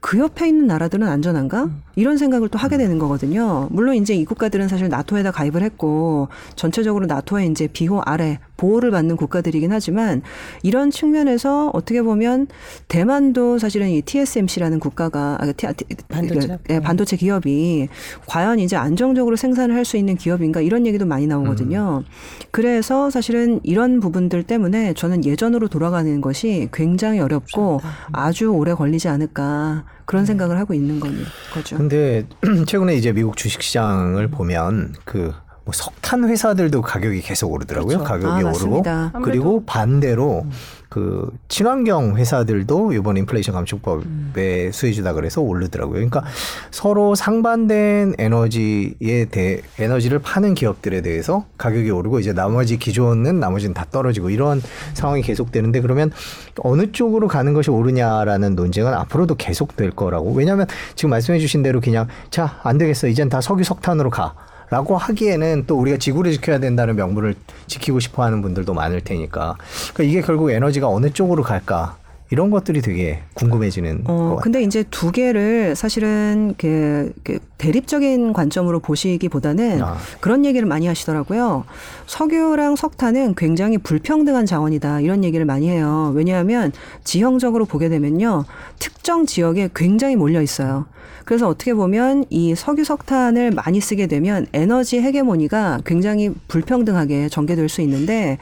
[0.00, 3.68] 그 옆에 있는 나라들은 안전한가 이런 생각을 또 하게 되는 거거든요.
[3.70, 9.16] 물론 이제 이 국가들은 사실 나토에다 가입을 했고 전체적으로 나토의 이제 비호 아래 보호를 받는
[9.16, 10.22] 국가들이긴 하지만
[10.62, 12.46] 이런 측면에서 어떻게 보면
[12.88, 16.58] 대만도 사실은 이 TSMC라는 국가가 아, 티, 티, 반도체.
[16.70, 17.88] 예, 반도체 기업이
[18.26, 22.04] 과연 이제 안정적으로 생산을 할 수 있는 기업인가 이런 얘기도 많이 나오거든요.
[22.52, 27.80] 그래서 사실은 이런 부분들 때문에 저는 예전으로 돌아가는 것이 굉장히 어렵고
[28.12, 31.08] 아주 오래 걸리지 않을까 그런 생각을 하고 있는 거-
[31.52, 31.76] 거죠.
[31.88, 32.26] 근데
[32.66, 35.32] 최근에 이제 미국 주식시장을 보면 그
[35.64, 37.98] 뭐 석탄 회사들도 가격이 계속 오르더라고요.
[37.98, 38.04] 그렇죠.
[38.04, 39.12] 가격이 아, 오르고 맞습니다.
[39.22, 40.46] 그리고 반대로
[40.92, 45.94] 그 친환경 회사들도 이번 인플레이션 감축법의 수혜주다 그래서 오르더라고요.
[45.94, 46.22] 그러니까
[46.70, 53.86] 서로 상반된 에너지에 대 에너지를 파는 기업들에 대해서 가격이 오르고 이제 나머지 기존은 나머지는 다
[53.90, 54.60] 떨어지고 이런
[54.92, 56.10] 상황이 계속되는데 그러면
[56.58, 60.34] 어느 쪽으로 가는 것이 옳으냐라는 논쟁은 앞으로도 계속될 거라고.
[60.34, 63.06] 왜냐하면 지금 말씀해 주신 대로 그냥 자, 안 되겠어.
[63.08, 64.34] 이젠 다 석유 석탄으로 가.
[64.72, 67.34] 라고 하기에는 또 우리가 지구를 지켜야 된다는 명분을
[67.66, 69.58] 지키고 싶어 하는 분들도 많을 테니까.
[69.92, 71.98] 그러니까 이게 결국 에너지가 어느 쪽으로 갈까?
[72.32, 74.36] 이런 것들이 되게 궁금해지는 것 어, 같아요.
[74.36, 79.98] 근데 이제 두 개를 사실은 그, 그 대립적인 관점으로 보시기보다는 아.
[80.20, 81.64] 그런 얘기를 많이 하시더라고요.
[82.06, 85.02] 석유랑 석탄은 굉장히 불평등한 자원이다.
[85.02, 86.10] 이런 얘기를 많이 해요.
[86.16, 86.72] 왜냐하면
[87.04, 88.46] 지형적으로 보게 되면요.
[88.78, 90.86] 특정 지역에 굉장히 몰려 있어요.
[91.26, 97.82] 그래서 어떻게 보면 이 석유 석탄을 많이 쓰게 되면 에너지 헤게모니가 굉장히 불평등하게 전개될 수
[97.82, 98.38] 있는데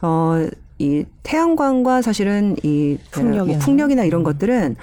[0.00, 0.46] 어,
[0.78, 3.44] 이 태양광과 사실은 이 풍력이나.
[3.44, 4.76] 뭐 풍력이나 이런 것들은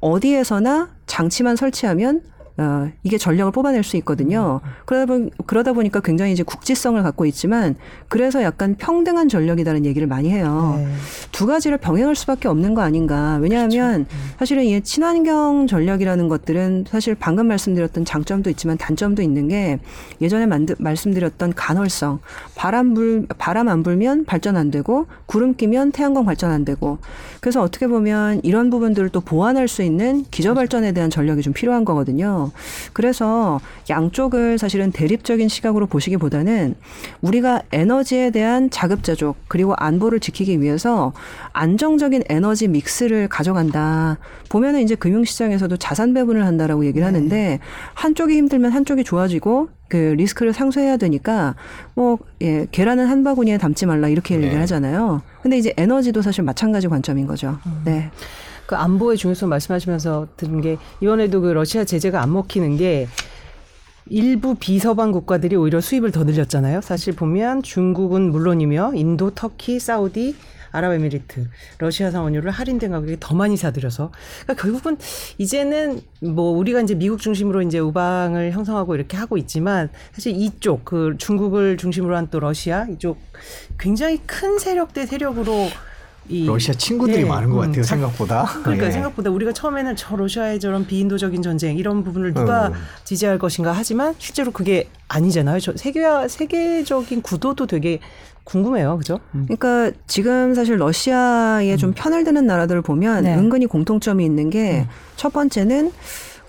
[0.00, 2.22] 어디에서나 장치만 설치하면
[2.58, 4.60] 어, 이게 전력을 뽑아낼 수 있거든요.
[4.86, 7.74] 그러다, 보, 그러다 보니까 굉장히 이제 국지성을 갖고 있지만
[8.08, 10.76] 그래서 약간 평등한 전력이라는 얘기를 많이 해요.
[10.78, 10.88] 네.
[11.32, 13.38] 두 가지를 병행할 수밖에 없는 거 아닌가.
[13.42, 14.06] 왜냐하면
[14.38, 19.78] 사실은 이 친환경 전력이라는 것들은 사실 방금 말씀드렸던 장점도 있지만 단점도 있는 게
[20.22, 22.20] 예전에 만드, 말씀드렸던 간헐성.
[22.54, 26.98] 바람 불 바람 안 불면 발전 안 되고 구름 끼면 태양광 발전 안 되고.
[27.40, 31.84] 그래서 어떻게 보면 이런 부분들을 또 보완할 수 있는 기저 발전에 대한 전력이 좀 필요한
[31.84, 32.45] 거거든요.
[32.92, 36.74] 그래서 양쪽을 사실은 대립적인 시각으로 보시기보다는
[37.20, 41.12] 우리가 에너지에 대한 자급자족 그리고 안보를 지키기 위해서
[41.52, 44.18] 안정적인 에너지 믹스를 가져간다.
[44.48, 47.58] 보면은 이제 금융시장에서도 자산 배분을 한다라고 얘기를 하는데
[47.94, 51.54] 한쪽이 힘들면 한쪽이 좋아지고 그 리스크를 상쇄해야 되니까
[51.94, 54.44] 뭐 예, 계란은 한 바구니에 담지 말라 이렇게 네.
[54.44, 55.22] 얘기를 하잖아요.
[55.42, 57.58] 근데 이제 에너지도 사실 마찬가지 관점인 거죠.
[57.84, 58.10] 네.
[58.66, 63.08] 그 안보의 중요성 말씀하시면서 들은 게 이번에도 그 러시아 제재가 안 먹히는 게
[64.08, 66.80] 일부 비서방 국가들이 오히려 수입을 더 늘렸잖아요.
[66.80, 70.36] 사실 보면 중국은 물론이며 인도, 터키, 사우디,
[70.70, 71.46] 아랍에미리트,
[71.78, 74.12] 러시아 상원유를 할인된 가격에 더 많이 사들여서
[74.42, 74.98] 그러니까 결국은
[75.38, 81.14] 이제는 뭐 우리가 이제 미국 중심으로 이제 우방을 형성하고 이렇게 하고 있지만 사실 이쪽 그
[81.18, 83.18] 중국을 중심으로 한 또 러시아 이쪽
[83.78, 85.70] 굉장히 큰 세력 대 세력으로 이
[86.46, 87.82] 러시아 친구들이 예, 많은 것 음, 같아요.
[87.82, 88.44] 자- 생각보다.
[88.62, 88.90] 그러니까 예.
[88.90, 92.72] 생각보다 우리가 처음에는 저 러시아의 저런 비인도적인 전쟁 이런 부분을 누가 음.
[93.04, 95.60] 지지할 것인가 하지만 실제로 그게 아니잖아요.
[95.60, 98.00] 저 세계 세계적인 구도도 되게
[98.44, 99.18] 궁금해요, 그죠?
[99.34, 99.46] 음.
[99.48, 103.34] 그러니까 지금 사실 러시아에 좀 편을 드는 나라들을 보면 네.
[103.34, 105.92] 은근히 공통점이 있는 게 첫 번째는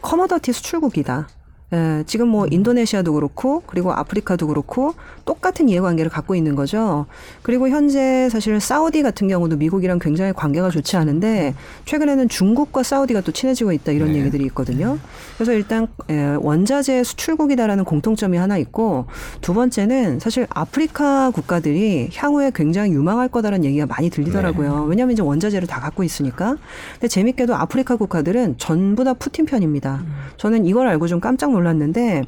[0.01, 1.28] 커머더티 수출국이다.
[1.74, 4.93] 예, 지금 뭐 인도네시아도 그렇고 그리고 아프리카도 그렇고
[5.26, 7.07] 똑같은 이해관계를 갖고 있는 거죠.
[7.41, 13.34] 그리고 현재 사실 사우디 같은 경우도 미국이랑 굉장히 관계가 좋지 않은데 최근에는 중국과 사우디가 또
[13.34, 14.20] 친해지고 있다 이런 네.
[14.20, 14.97] 얘기들이 있거든요.
[15.36, 19.07] 그래서 일단 예, 원자재 수출국이다라는 공통점이 하나 있고
[19.41, 24.86] 두 번째는 사실 아프리카 국가들이 향후에 굉장히 유망할 거다라는 얘기가 많이 들리더라고요.
[24.88, 26.55] 왜냐하면 이제 원자재를 다 갖고 있으니까.
[26.93, 30.05] 근데 재밌게도 아프리카 국가들은 전부 다 푸틴 편입니다.
[30.38, 32.23] 저는 이걸 알고 좀 깜짝 놀랐는데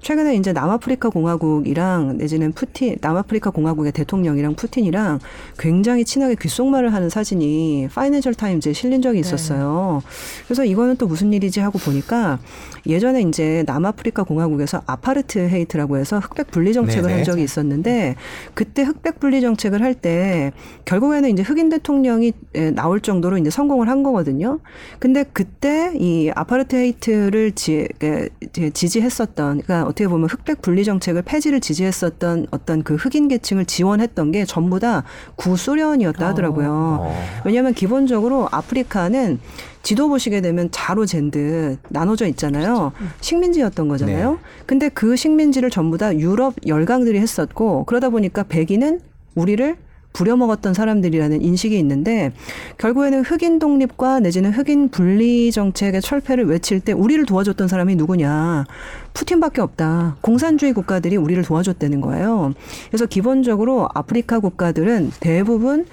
[0.00, 5.18] 최근에 이제 남아프리카 공화국이랑 내지는 푸틴 남아프리카 공화국의 대통령이랑 푸틴이랑
[5.58, 10.02] 굉장히 친하게 귓속말을 하는 사진이 파이낸셜 타임즈에 실린 적이 있었어요.
[10.46, 12.38] 그래서 이거는 또 무슨 일이지 하고 보니까
[12.86, 17.14] 예전에 이제 남아프리카 공화국에서 아파르트헤이트라고 해서 흑백 분리 정책을 네네.
[17.14, 18.16] 한 적이 있었는데
[18.54, 20.50] 그때 흑백 분리 정책을 할 때
[20.84, 24.58] 결국에는 이제 흑인 대통령이 에, 나올 정도로 이제 성공을 한 거거든요.
[24.98, 31.60] 근데 그때 이 아파르트헤이트를 지, 에, 이제 지지했었던 그러니까 어떻게 보면 흑백 분리 정책을 폐지를
[31.60, 35.04] 지지했었던 어떤 그 흑인 계층을 지원했던 게 전부 다
[35.36, 36.98] 구소련이었다 하더라고요.
[37.00, 37.24] 어.
[37.44, 39.38] 왜냐하면 기본적으로 아프리카는
[39.84, 42.92] 지도 보시게 되면 자로 잰듯 나눠져 있잖아요.
[43.20, 44.32] 식민지였던 거잖아요.
[44.32, 44.38] 네.
[44.66, 49.00] 근데 그 식민지를 전부 다 유럽 열강들이 했었고 그러다 보니까 백인은
[49.34, 49.76] 우리를
[50.14, 52.32] 부려먹었던 사람들이라는 인식이 있는데
[52.78, 58.64] 결국에는 흑인 독립과 내지는 흑인 분리 정책의 철폐를 외칠 때 우리를 도와줬던 사람이 누구냐?
[59.12, 60.16] 푸틴밖에 없다.
[60.20, 62.54] 공산주의 국가들이 우리를 도와줬다는 거예요.
[62.88, 65.86] 그래서 기본적으로 아프리카 국가들은 대부분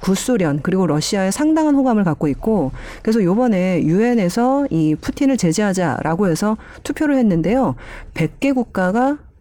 [0.00, 7.16] 구소련 그리고 러시아에 상당한 호감을 갖고 있고 그래서 요번에 유엔에서 이 푸틴을 제재하자라고 해서 투표를
[7.16, 7.74] 했는데요.
[8.14, 9.31] 100개 국가가 어,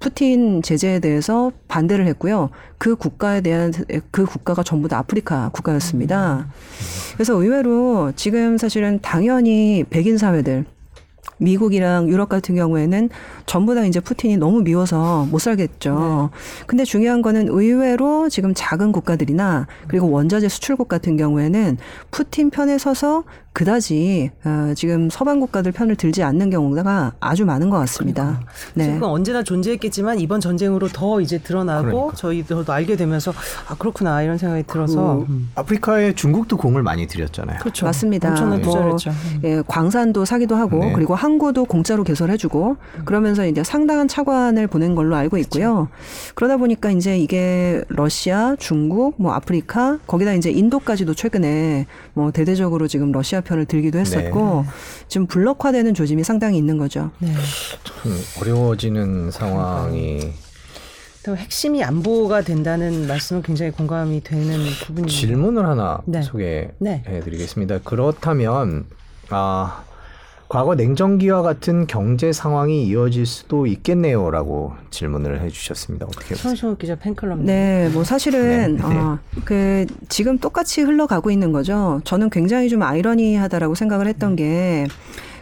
[0.00, 2.50] 푸틴 제재에 대해서 반대를 했고요.
[2.78, 3.72] 그 국가에 대한
[4.10, 6.48] 그 국가가 전부 다 아프리카 국가였습니다.
[7.14, 10.64] 그래서 의외로 지금 사실은 당연히 백인 사회들
[11.40, 13.10] 미국이랑 유럽 같은 경우에는
[13.46, 16.30] 전부 다 이제 푸틴이 너무 미워서 못 살겠죠.
[16.66, 21.78] 근데 중요한 거는 의외로 지금 작은 국가들이나 그리고 원자재 수출국 같은 경우에는
[22.10, 23.24] 푸틴 편에 서서
[23.58, 28.40] 그다지 어, 지금 서방 국가들 편을 들지 않는 경우가 아주 많은 것 같습니다.
[28.74, 28.94] 네.
[28.94, 32.16] 그건 언제나 존재했겠지만 이번 전쟁으로 더 이제 드러나고 그러니까.
[32.16, 33.32] 저희도 알게 되면서
[33.68, 37.58] 아 그렇구나 이런 생각이 들어서 그 아프리카에 중국도 공을 많이 들였잖아요.
[37.58, 37.86] 그렇죠.
[37.86, 38.28] 맞습니다.
[38.28, 39.10] 엄청난 뭐, 투자를 했죠.
[39.42, 40.92] 예, 광산도 사기도 하고 네.
[40.92, 45.88] 그리고 항구도 공짜로 개설해주고 그러면서 이제 상당한 차관을 보낸 걸로 알고 있고요.
[46.36, 53.10] 그러다 보니까 이제 이게 러시아, 중국, 뭐 아프리카 거기다 이제 인도까지도 최근에 뭐 대대적으로 지금
[53.10, 54.64] 러시아 편을 들기도 했었고
[55.08, 57.10] 지금 블록화되는 조짐이 상당히 있는 거죠.
[57.18, 57.32] 네.
[57.84, 60.32] 참 어려워지는 상황이
[61.24, 65.08] 또 핵심이 안보가 된다는 말씀은 굉장히 공감이 되는 부분입니다.
[65.08, 66.22] 질문을 하나 네.
[66.22, 67.80] 소개해드리겠습니다.
[67.84, 68.86] 그렇다면
[69.30, 69.84] 아
[70.48, 76.06] 과거 냉전기와 같은 경제 상황이 이어질 수도 있겠네요라고 질문을 해주셨습니다.
[76.06, 76.34] 어떻게?
[76.34, 77.40] 손수호 기자 팬클럽.
[77.40, 78.82] 네, 뭐 사실은 네.
[78.82, 82.00] 어, 그 지금 똑같이 흘러가고 있는 거죠.
[82.04, 84.86] 저는 굉장히 좀 아이러니하다라고 생각을 했던 게.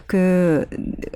[0.07, 0.65] 그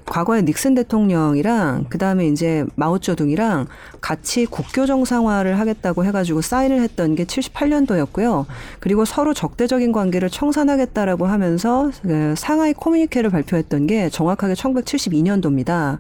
[0.06, 3.68] 과거에 닉슨 대통령이랑 그다음에 이제 마오쩌둥이랑
[4.02, 8.46] 같이 국교 정상화를 하겠다고 해 가지고 사인을 했던 게 78년도였고요.
[8.82, 15.98] 그리고 서로 적대적인 관계를 청산하겠다라고 하면서 그 상하이 커뮤니케를 발표했던 게 정확하게 1972년도입니다.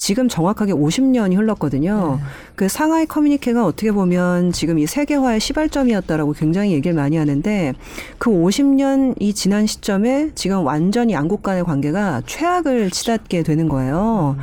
[0.00, 2.18] 지금 정확하게 50년이 흘렀거든요.
[2.56, 7.74] 그 상하이 커뮤니케가 어떻게 보면 지금 이 세계화의 시발점이었다라고 굉장히 얘기를 많이 하는데
[8.16, 14.36] 그 50년이 지난 시점에 지금 완전히 양국 간의 관계가 최악을 치닫게 되는 거예요.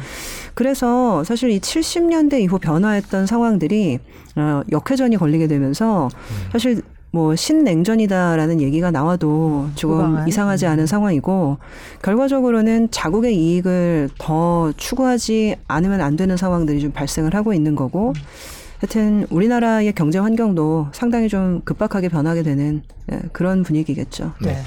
[0.53, 3.97] 그래서 사실 이 70년대 이후 변화했던 상황들이
[4.35, 6.07] 어, 역회전이 걸리게 되면서
[6.51, 6.83] 사실
[7.17, 10.27] 뭐 신냉전이다라는 얘기가 나와도 조금 무방한.
[10.27, 11.57] 이상하지 않은 상황이고
[12.03, 18.13] 결과적으로는 자국의 이익을 더 추구하지 않으면 안 되는 상황들이 좀 발생을 하고 있는 거고
[18.79, 24.33] 하여튼 우리나라의 경제 환경도 상당히 좀 급박하게 변하게 되는 예, 그런 분위기겠죠.
[24.41, 24.57] 네.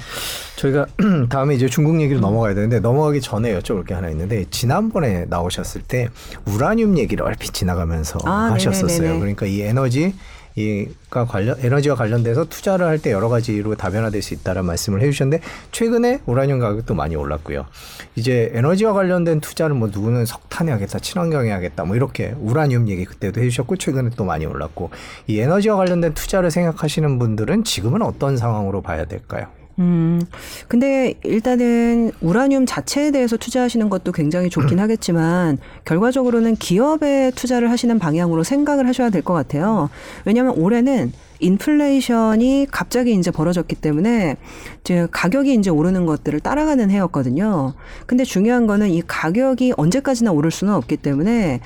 [0.57, 0.85] 저희가
[1.29, 6.09] 다음에 이제 중국 얘기로 넘어가야 되는데 넘어가기 전에 여쭤볼 게 하나 있는데 지난번에 나오셨을 때
[6.45, 8.87] 우라늄 얘기를 얼핏 지나가면서 아, 하셨었어요.
[8.87, 9.19] 네네네네.
[9.19, 10.13] 그러니까 이 에너지
[10.55, 16.19] 이가 관련 에너지와 관련돼서 투자를 할 때 여러 가지로 다변화될 수 있다는 말씀을 해주셨는데 최근에
[16.25, 17.65] 우라늄 가격도 많이 올랐고요.
[18.17, 23.39] 이제 에너지와 관련된 투자를 뭐 누구는 석탄에 하겠다, 친환경에 하겠다, 뭐 이렇게 우라늄 얘기 그때도
[23.39, 24.89] 해주셨고 최근에 또 많이 올랐고
[25.27, 29.47] 이 에너지와 관련된 투자를 생각하시는 분들은 지금은 어떤 상황으로 봐야 될까요?
[29.79, 30.21] 음,
[30.67, 38.43] 근데 일단은 우라늄 자체에 대해서 투자하시는 것도 굉장히 좋긴 하겠지만 결과적으로는 기업에 투자를 하시는 방향으로
[38.43, 39.89] 생각을 하셔야 될 것 같아요.
[40.25, 44.35] 왜냐하면 올해는 인플레이션이 갑자기 이제 벌어졌기 때문에
[44.81, 47.73] 이제 가격이 이제 오르는 것들을 따라가는 해였거든요.
[48.05, 51.61] 근데 중요한 거는 이 가격이 언제까지나 오를 수는 없기 때문에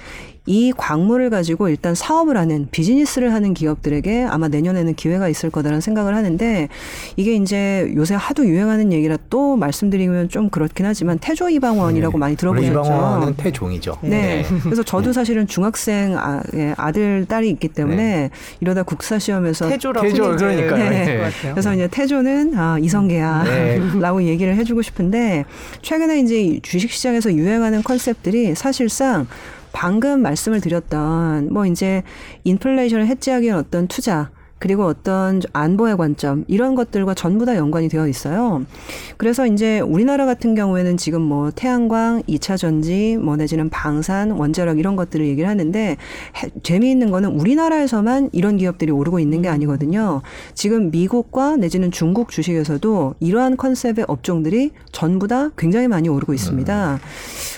[0.47, 6.15] 이 광물을 가지고 일단 사업을 하는 비즈니스를 하는 기업들에게 아마 내년에는 기회가 있을 거다라는 생각을
[6.15, 6.69] 하는데
[7.15, 12.61] 이게 이제 요새 하도 유행하는 얘기라 또 말씀드리면 좀 그렇긴 하지만 태조 이방원이라고 많이 원래
[12.61, 12.93] 들어보셨죠.
[12.93, 13.97] 이방원은 태종이죠.
[14.01, 14.45] 네.
[14.63, 18.29] 그래서 저도 사실은 중학생 아, 예, 아들 딸이 있기 때문에
[18.59, 20.89] 이러다 국사 시험에서 태조라고 태조, 그러니까요.
[20.89, 21.05] 네.
[21.05, 21.29] 네.
[21.51, 23.43] 그래서 이제 태조는 아, 이성계야.
[23.45, 23.81] 네.
[23.99, 25.45] 라고 얘기를 해주고 싶은데
[25.81, 29.27] 최근에 이제 이 주식 시장에서 유행하는 컨셉들이 사실상
[29.75, 32.01] 방금 말씀을 드렸던 뭐 이제
[32.45, 38.07] 인플레이션을 해지하기 위한 어떤 투자 그리고 어떤 안보의 관점 이런 것들과 전부 다 연관이 되어
[38.07, 38.65] 있어요.
[39.17, 44.95] 그래서 이제 우리나라 같은 경우에는 지금 뭐 태양광, 2차 전지, 뭐 내지는 방산, 원자력 이런
[44.95, 45.97] 것들을 얘기를 하는데
[46.37, 50.21] 해- 재미있는 거는 우리나라에서만 이런 기업들이 오르고 있는 게 아니거든요.
[50.53, 56.99] 지금 미국과 내지는 중국 주식에서도 이러한 컨셉의 업종들이 전부 다 굉장히 많이 오르고 있습니다.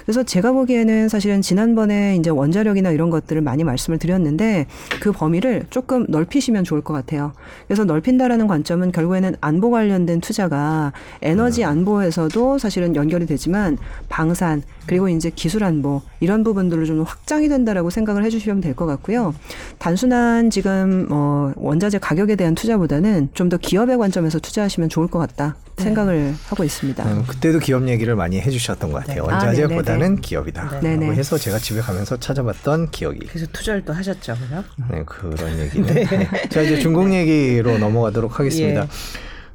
[0.03, 4.65] 그래서 제가 보기에는 사실은 지난번에 이제 원자력이나 이런 것들을 많이 말씀을 드렸는데
[4.99, 7.33] 그 범위를 조금 넓히시면 좋을 것 같아요.
[7.67, 13.77] 그래서 넓힌다라는 관점은 결국에는 안보 관련된 투자가 에너지 안보에서도 사실은 연결이 되지만
[14.09, 19.33] 방산 그리고 이제 기술 안보 이런 부분들로 좀 확장이 된다라고 생각을 해주시면 될 것 같고요.
[19.79, 25.55] 단순한 지금 뭐 원자재 가격에 대한 투자보다는 좀 더 기업의 관점에서 투자하시면 좋을 것 같다
[25.77, 27.01] 생각을 하고 있습니다.
[27.05, 29.25] 음, 그때도 기업 얘기를 많이 해주셨던 것 같아요.
[29.25, 29.31] 네.
[29.31, 30.21] 아, 원자재보다는 네네네.
[30.21, 30.79] 기업이다.
[30.81, 31.05] 네네.
[31.05, 34.63] 라고 해서 제가 집에 가면서 찾아봤던 기억이 그래서 투자를 또 하셨죠, 그죠?
[34.91, 35.93] 네, 그런 얘기는.
[35.93, 36.27] 네.
[36.49, 38.83] 자, 이제 중국 얘기로 넘어가도록 하겠습니다.
[38.83, 38.87] 예.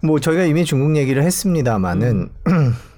[0.00, 2.28] 뭐 저희가 이미 중국 얘기를 했습니다마는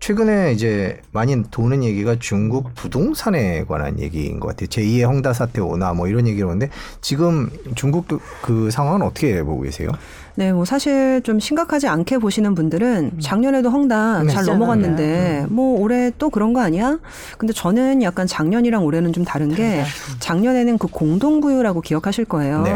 [0.00, 4.68] 최근에 이제 많이 도는 얘기가 중국 부동산에 관한 얘기인 것 같아요.
[4.68, 6.68] 제2의 홍다 사태 오나 뭐 이런 얘기를 오는데
[7.00, 9.90] 지금 중국도 그 상황은 어떻게 보고 계세요?
[10.38, 14.28] 네, 뭐 사실 좀 심각하지 않게 보시는 분들은 작년에도 헝다 네.
[14.28, 14.52] 잘 있잖아요.
[14.52, 17.00] 넘어갔는데 뭐 올해 또 그런 거 아니야?
[17.38, 19.82] 근데 저는 약간 작년이랑 올해는 좀 다른 게
[20.20, 22.62] 작년에는 그 공동부유라고 기억하실 거예요.
[22.62, 22.72] 네.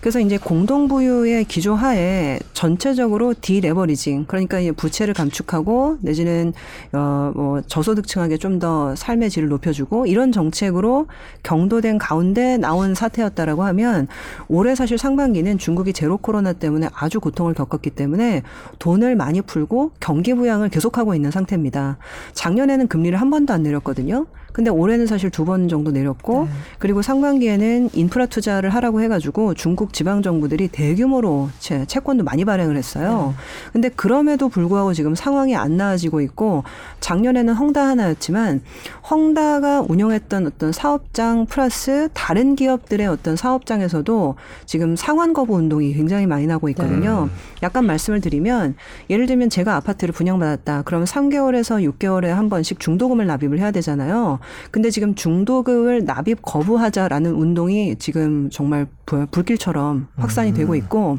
[0.00, 6.52] 그래서 이제 공동부유의 기조하에 전체적으로 디레버리징 그러니까 부채를 감축하고 내지는
[6.92, 11.08] 어뭐 저소득층에게 좀 더 삶의 질을 높여주고 이런 정책으로
[11.42, 14.08] 경도된 가운데 나온 사태였다라고 하면
[14.48, 18.42] 올해 사실 상반기는 중국이 제로 코로나 때문에 아주 고통을 겪었기 때문에
[18.78, 21.98] 돈을 많이 풀고 경기 부양을 계속하고 있는 상태입니다.
[22.32, 24.26] 작년에는 금리를 한 번도 안 내렸거든요.
[24.56, 26.48] 근데 올해는 사실 두 번 정도 내렸고
[26.78, 33.34] 그리고 상반기에는 인프라 투자를 하라고 해가지고 중국 지방 정부들이 대규모로 채, 채권도 많이 발행을 했어요.
[33.72, 36.64] 근데 그럼에도 불구하고 지금 상황이 안 나아지고 있고
[37.00, 38.62] 작년에는 헝다 하나였지만
[39.10, 44.34] 헝다가 운영했던 어떤 사업장 플러스 다른 기업들의 어떤 사업장에서도
[44.64, 47.28] 지금 상환 거부 운동이 굉장히 많이 나고 있거든요.
[47.62, 48.74] 약간 말씀을 드리면
[49.10, 50.82] 예를 들면 제가 아파트를 분양받았다.
[50.86, 54.38] 그러면 3개월에서 6개월에 한 번씩 중도금을 납입을 해야 되잖아요.
[54.70, 61.18] 근데 지금 중도금을 납입 거부하자라는 운동이 지금 정말 불- 불길처럼 확산이 되고 있고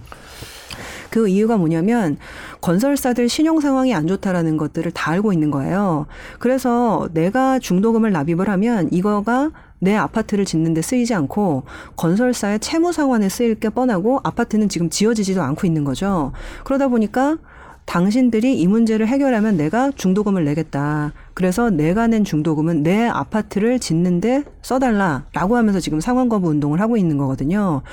[1.09, 2.17] 그 이유가 뭐냐면
[2.61, 6.05] 건설사들 신용 상황이 안 좋다라는 것들을 다 알고 있는 거예요.
[6.39, 11.63] 그래서 내가 중도금을 납입을 하면 이거가 내 아파트를 짓는데 쓰이지 않고
[11.95, 16.34] 건설사의 채무 상환에 쓰일 게 뻔하고 아파트는 지금 지어지지도 않고 있는 거죠.
[16.65, 17.38] 그러다 보니까
[17.86, 21.13] 당신들이 이 문제를 해결하면 내가 중도금을 내겠다.
[21.38, 27.16] 그래서 내가 낸 중도금은 내 아파트를 짓는데 써달라라고 하면서 지금 상환 거부 운동을 하고 있는
[27.20, 27.84] 거거든요.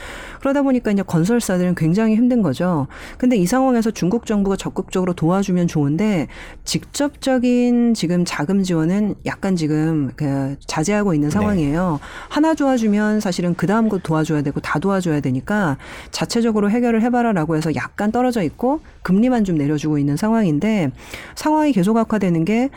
[0.41, 2.87] 그러다 보니까 이제 건설사들은 굉장히 힘든 거죠.
[3.19, 6.29] 근데 이 상황에서 중국 정부가 적극적으로 도와주면 좋은데
[6.65, 12.01] 직접적인 지금 자금 지원은 약간 지금 그 자제하고 있는 상황이에요.
[12.31, 15.77] 하나 도와주면 사실은 그 다음 거 도와줘야 되고 다 도와줘야 되니까
[16.13, 20.93] 자체적으로 해결을 해봐라라고 해서 약간 떨어져 있고 금리만 좀 내려주고 있는 상황인데
[21.35, 22.71] 상황이 계속 악화되는 게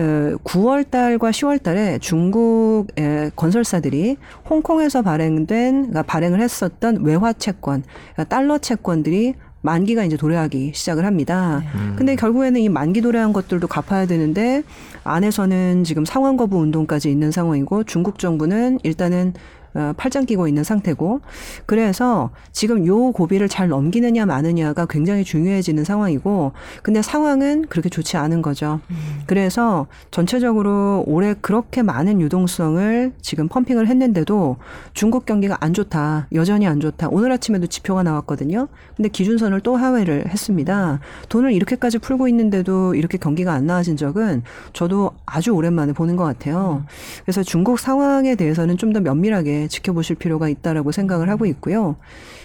[0.00, 4.16] 9월 달과 10월 달에 중국의 건설사들이
[4.48, 7.84] 홍콩에서 발행된 그러니까 발행을 했었던 외화 채권,
[8.14, 11.62] 그러니까 달러 채권들이 만기가 이제 도래하기 시작을 합니다.
[11.96, 14.62] 근데 결국에는 이 만기 도래한 것들도 갚아야 되는데
[15.04, 19.63] 안에서는 지금 상환 거부 운동까지 있는 상황이고 중국 정부는 일단은 어,
[19.96, 21.20] 팔짱 끼고 있는 상태고
[21.66, 26.52] 그래서 지금 요 고비를 잘 넘기느냐 마느냐가 굉장히 중요해지는 상황이고
[26.82, 28.80] 근데 상황은 그렇게 좋지 않은 거죠.
[29.26, 34.56] 그래서 전체적으로 올해 그렇게 많은 유동성을 지금 펌핑을 했는데도
[34.94, 36.28] 중국 경기가 안 좋다.
[36.32, 37.08] 여전히 안 좋다.
[37.10, 38.68] 오늘 아침에도 지표가 나왔거든요.
[38.96, 41.00] 근데 기준선을 또 하회를 했습니다.
[41.28, 46.84] 돈을 이렇게까지 풀고 있는데도 이렇게 경기가 안 나아진 적은 저도 아주 오랜만에 보는 것 같아요.
[47.24, 51.96] 그래서 중국 상황에 대해서는 좀 더 면밀하게 지켜보실 필요가 있다라고 생각을 하고 있고요.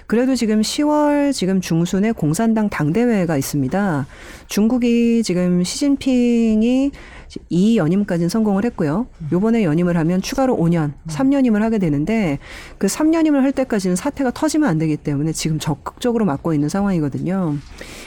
[0.08, 4.08] 그래도 지금 10월 지금 중순에 공산당 당대회가 있습니다.
[4.48, 6.92] 중국이 지금 시진핑이
[7.50, 9.06] 이 연임까지는 성공을 했고요.
[9.32, 12.40] 요번에 연임을 하면 추가로 5년, 3년임을 하게 되는데
[12.80, 17.58] 그 3년임을 할 때까지는 사태가 터지면 안 되기 때문에 지금 적극적으로 막고 있는 상황이거든요.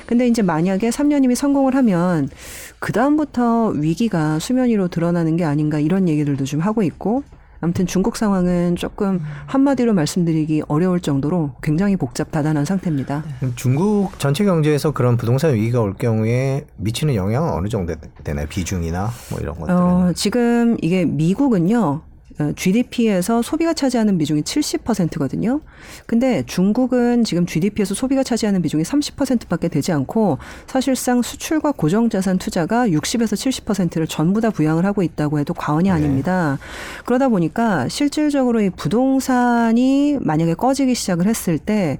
[0.07, 2.29] 근데 이제 만약에 3년임이 성공을 하면
[2.81, 7.23] 그다음부터 위기가 수면 위로 드러나는 게 아닌가 이런 얘기들도 좀 하고 있고
[7.63, 13.23] 아무튼 중국 상황은 조금 한마디로 말씀드리기 어려울 정도로 굉장히 복잡 다단한 상태입니다.
[13.55, 17.95] 중국 전체 경제에서 그런 부동산 위기가 올 경우에 미치는 영향은 어느 정도
[18.25, 18.47] 되나요?
[18.49, 19.79] 비중이나 뭐 이런 것들은.
[19.79, 22.03] 어, 지금 이게 미국은요.
[22.57, 25.61] GDP에서 소비가 차지하는 비중이 70%거든요.
[26.07, 33.35] 근데 중국은 지금 GDP에서 소비가 차지하는 비중이 30%밖에 되지 않고 사실상 수출과 고정자산 투자가 60에서
[33.35, 35.91] 70%를 전부 다 부양을 하고 있다고 해도 과언이 네.
[35.91, 36.59] 아닙니다.
[37.05, 41.99] 그러다 보니까 실질적으로 이 부동산이 만약에 꺼지기 시작을 했을 때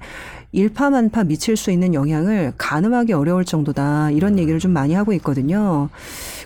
[0.53, 5.89] 일파만파 미칠 수 있는 영향을 가늠하기 어려울 정도다 이런 얘기를 좀 많이 하고 있거든요.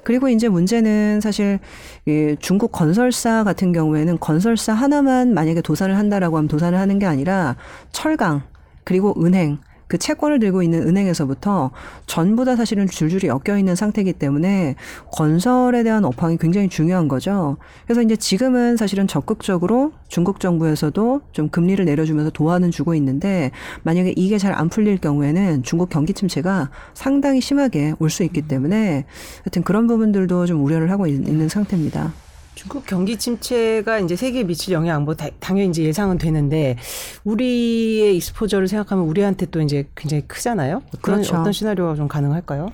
[0.04, 1.60] 그리고 이제 문제는 사실
[2.08, 7.58] 예, 중국 건설사 같은 경우에는 건설사 하나만 만약에 도산을 한다라고 하면 도산을 하는 게 아니라
[7.92, 8.44] 철강
[8.86, 11.72] 그리고 은행 그 채권을 들고 있는 은행에서부터
[12.06, 14.76] 전부 다 사실은 줄줄이 엮여 있는 상태이기 때문에
[15.12, 17.58] 건설에 대한 업황이 굉장히 중요한 거죠.
[17.86, 23.52] 그래서 이제 지금은 사실은 적극적으로 중국 정부에서도 좀 금리를 내려주면서 도와는 주고 있는데
[23.84, 29.06] 만약에 이게 잘 안 풀릴 경우에는 중국 경기 침체가 상당히 심하게 올 수 있기 때문에
[29.44, 32.14] 하여튼 그런 부분들도 좀 우려를 하고 있- 있는 상태입니다.
[32.58, 36.76] 중국 경기 침체가 이제 세계에 미칠 영향 뭐 다- 당연히 이제 예상은 되는데
[37.24, 40.82] 우리의 익스포저를 생각하면 우리한테 또 이제 굉장히 크잖아요.
[40.88, 41.36] 어떤 그렇죠.
[41.36, 42.72] 어떤 시나리오가 좀 가능할까요?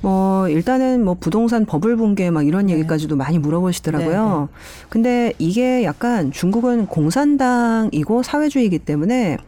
[0.00, 4.48] 뭐 일단은 뭐 부동산 버블 붕괴 막 이런 얘기까지도 많이 물어보시더라고요.
[4.90, 9.38] 근데 이게 약간 중국은 공산당이고 사회주의이기 때문에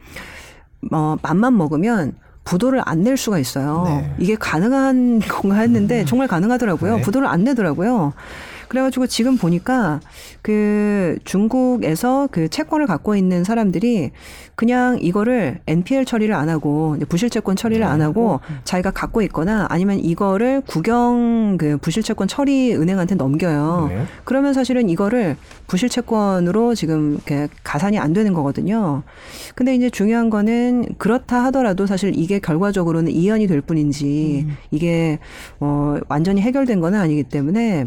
[0.91, 3.85] 어 맘만 먹으면 부도를 안 낼 수가 있어요.
[3.87, 4.13] 네.
[4.19, 6.97] 이게 가능한 건가 했는데 정말 가능하더라고요.
[6.97, 7.03] 네.
[7.03, 8.13] 부도를 안 내더라고요.
[8.69, 10.01] 그래가지고 지금 보니까
[10.43, 14.11] 그 중국에서 그 채권을 갖고 있는 사람들이
[14.55, 20.63] 그냥 이거를 NPL 처리를 안 하고 부실채권 처리를 안 하고 자기가 갖고 있거나 아니면 이거를
[20.67, 23.87] 국영 그 부실채권 처리 은행한테 넘겨요.
[23.89, 24.05] 네.
[24.25, 25.37] 그러면 사실은 이거를
[25.69, 29.03] 부실채권으로 지금 이렇게 가산이 안 되는 거거든요.
[29.55, 35.19] 근데 이제 중요한 거는 그렇다 하더라도 사실 이게 결과적으로는 이연이 될 뿐인지 이게
[35.61, 37.87] 어 완전히 해결된 건 아니기 때문에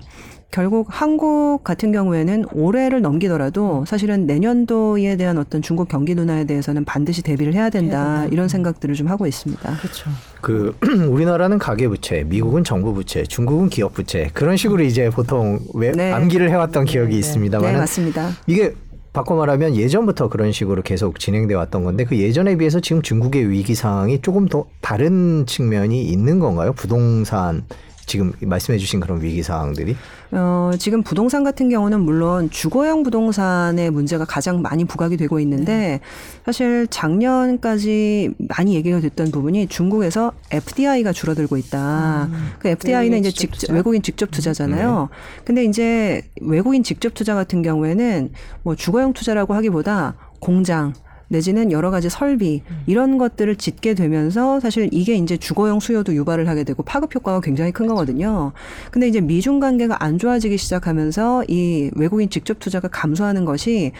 [0.51, 7.21] 결국 한국 같은 경우에는 올해를 넘기더라도 사실은 내년도에 대한 어떤 중국 경기 둔화에 대해서는 반드시
[7.21, 9.77] 대비를 해야 된다 이런 생각들을 좀 하고 있습니다.
[9.77, 10.09] 그렇죠.
[10.41, 10.75] 그
[11.09, 16.11] 우리나라는 가계 부채, 미국은 정부 부채, 중국은 기업 부채 그런 식으로 이제 보통 왜 네.
[16.11, 18.31] 암기를 해왔던 기억이 네 있습니다만 맞습니다.
[18.45, 18.73] 이게
[19.13, 23.75] 바꿔 말하면 예전부터 그런 식으로 계속 진행돼 왔던 건데 그 예전에 비해서 지금 중국의 위기
[23.75, 26.73] 상황이 조금 더 다른 측면이 있는 건가요?
[26.73, 27.63] 부동산
[28.05, 29.95] 지금 말씀해주신 그런 위기 상황들이
[30.31, 35.99] 어, 지금 부동산 같은 경우는 물론 주거용 부동산의 문제가 가장 많이 부각이 되고 있는데
[36.45, 42.29] 사실 작년까지 많이 얘기가 됐던 부분이 중국에서 FDI가 줄어들고 있다.
[42.59, 43.73] 그 FDI는 외국인 이제 직접 직접 투자?
[43.73, 45.09] 외국인 직접 투자잖아요.
[45.43, 48.31] 근데 이제 외국인 직접 투자 같은 경우에는
[48.63, 50.93] 뭐 주거용 투자라고 하기보다 공장
[51.31, 56.65] 내지는 여러 가지 설비 이런 것들을 짓게 되면서 사실 이게 이제 주거용 수요도 유발을 하게
[56.65, 58.51] 되고 파급 효과가 굉장히 큰 거거든요.
[58.91, 63.93] 근데 이제 미중 관계가 안 좋아지기 시작하면서 이 외국인 직접 투자가 감소하는 것이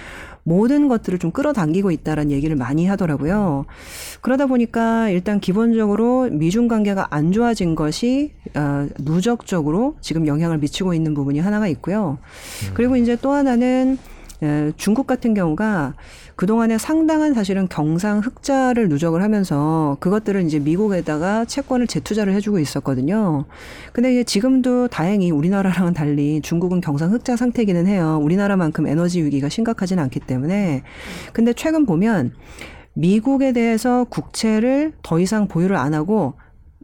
[0.44, 3.66] 모든 것들을 좀 끌어당기고 있다라는 얘기를 많이 하더라고요.
[4.22, 11.14] 그러다 보니까 일단 기본적으로 미중 관계가 안 좋아진 것이 어, 누적적으로 지금 영향을 미치고 있는
[11.14, 12.18] 부분이 하나가 있고요.
[12.74, 13.98] 그리고 이제 또 하나는
[14.44, 15.94] 에, 중국 같은 경우가
[16.36, 23.46] 그동안에 상당한 사실은 경상 흑자를 누적을 하면서 그것들을 이제 미국에다가 채권을 재투자를 해주고 있었거든요.
[23.94, 28.20] 근데 이제 지금도 다행히 우리나라랑은 달리 중국은 경상 흑자 상태기는 해요.
[28.22, 30.84] 우리나라만큼 에너지 위기가 심각하진 않기 때문에.
[31.34, 32.34] 근데 최근 보면
[32.94, 36.34] 미국에 대해서 국채를 더 이상 보유를 안 하고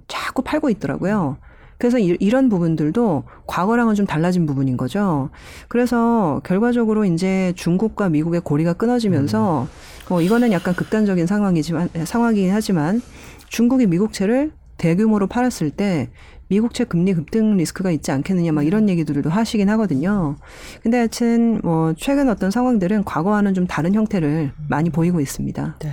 [0.07, 1.37] 자꾸 팔고 있더라고요.
[1.77, 5.29] 그래서 이, 이런 부분들도 과거랑은 좀 달라진 부분인 거죠.
[5.67, 9.67] 그래서 결과적으로 이제 중국과 미국의 고리가 끊어지면서
[10.09, 13.01] 뭐 이거는 약간 극단적인 상황이지만 상황이긴 하지만
[13.47, 16.09] 중국이 미국채를 대규모로 팔았을 때
[16.49, 20.37] 미국채 금리 급등 리스크가 있지 않겠느냐 막 이런 얘기들도 하시긴 하거든요.
[20.81, 25.77] 근데 하여튼 뭐 최근 어떤 상황들은 과거와는 좀 다른 형태를 많이 보이고 있습니다.
[25.79, 25.91] 네.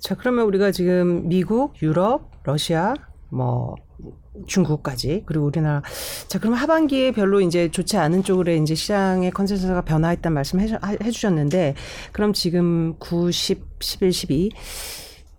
[0.00, 2.94] 자, 그러면 우리가 지금 미국, 유럽, 러시아,
[3.30, 3.76] 뭐
[4.46, 5.82] 중국까지 그리고 우리나라
[6.28, 10.68] 자 그럼 하반기에 별로 이제 좋지 않은 쪽으로 이제 시장의 consensus가 변화했다는 말씀 해,
[11.02, 11.74] 해 주셨는데
[12.12, 14.50] 그럼 지금 9, 10, 11, 12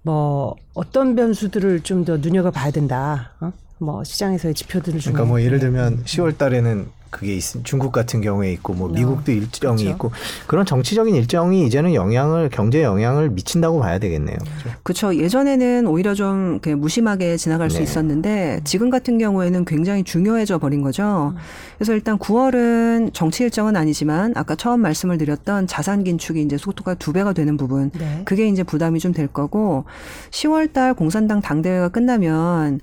[0.04, 3.32] 뭐 어떤 변수들을 좀 더 눈여겨 봐야 된다.
[3.40, 3.52] 어?
[3.80, 8.52] 뭐 시장에서의 지표들을 좀 그러니까 뭐 예를 들면 10월 달에는 그게 있, 중국 같은 경우에
[8.54, 9.90] 있고 뭐 미국도 일정이 그렇죠.
[9.90, 10.12] 있고
[10.48, 14.36] 그런 정치적인 일정이 이제는 영향을 경제 영향을 미친다고 봐야 되겠네요.
[14.84, 15.16] 그렇죠.
[15.16, 17.84] 예전에는 오히려 좀 무심하게 지나갈 수 네.
[17.84, 21.34] 있었는데 지금 같은 경우에는 굉장히 중요해져 버린 거죠.
[21.78, 27.14] 그래서 일단 9월은 정치 일정은 아니지만 아까 처음 말씀을 드렸던 자산 긴축이 이제 속도가 두
[27.14, 27.92] 배가 되는 부분.
[27.92, 28.24] 네.
[28.26, 29.86] 그게 이제 부담이 좀 될 거고
[30.32, 32.80] 10월 달 공산당 당대회가 끝나면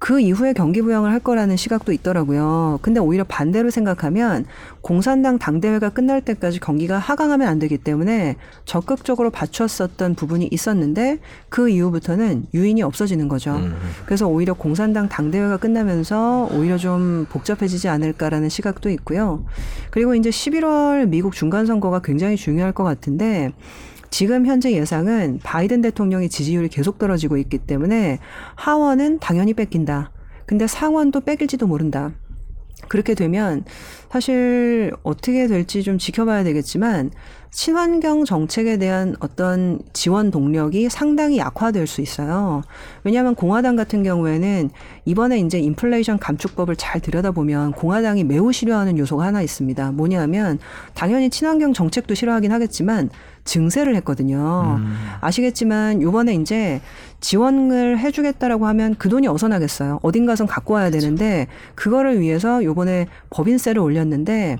[0.00, 2.78] 그 이후에 경기 부양을 할 거라는 시각도 있더라고요.
[2.80, 4.46] 근데 오히려 반대로 생각하면
[4.80, 11.18] 공산당 당대회가 끝날 때까지 경기가 하강하면 안 되기 때문에 적극적으로 받쳤었던 부분이 있었는데
[11.50, 13.56] 그 이후부터는 유인이 없어지는 거죠.
[13.56, 13.76] 음.
[14.06, 19.44] 그래서 오히려 공산당 당대회가 끝나면서 오히려 좀 복잡해지지 않을까라는 시각도 있고요.
[19.90, 23.52] 그리고 이제 11월 미국 중간 선거가 굉장히 중요할 것 같은데
[24.10, 28.18] 지금 현재 예상은 바이든 대통령의 지지율이 계속 떨어지고 있기 때문에
[28.56, 30.10] 하원은 당연히 뺏긴다.
[30.46, 32.12] 근데 상원도 뺏길지도 모른다.
[32.88, 33.64] 그렇게 되면
[34.10, 37.10] 사실 어떻게 될지 좀 지켜봐야 되겠지만
[37.52, 42.62] 친환경 정책에 대한 어떤 지원 동력이 상당히 약화될 수 있어요.
[43.04, 44.70] 왜냐하면 공화당 같은 경우에는
[45.04, 49.92] 이번에 이제 인플레이션 감축법을 잘 들여다보면 공화당이 매우 싫어하는 요소가 하나 있습니다.
[49.92, 50.58] 뭐냐면
[50.94, 53.10] 당연히 친환경 정책도 싫어하긴 하겠지만
[53.44, 54.78] 증세를 했거든요.
[54.78, 54.96] 음.
[55.20, 56.80] 아시겠지만 요번에 이제
[57.20, 60.00] 지원을 해주겠다라고 하면 그 돈이 어디서 나겠어요.
[60.02, 64.56] 어딘가선 갖고 와야 되는데 그거를 위해서 요번에 법인세를 올렸는데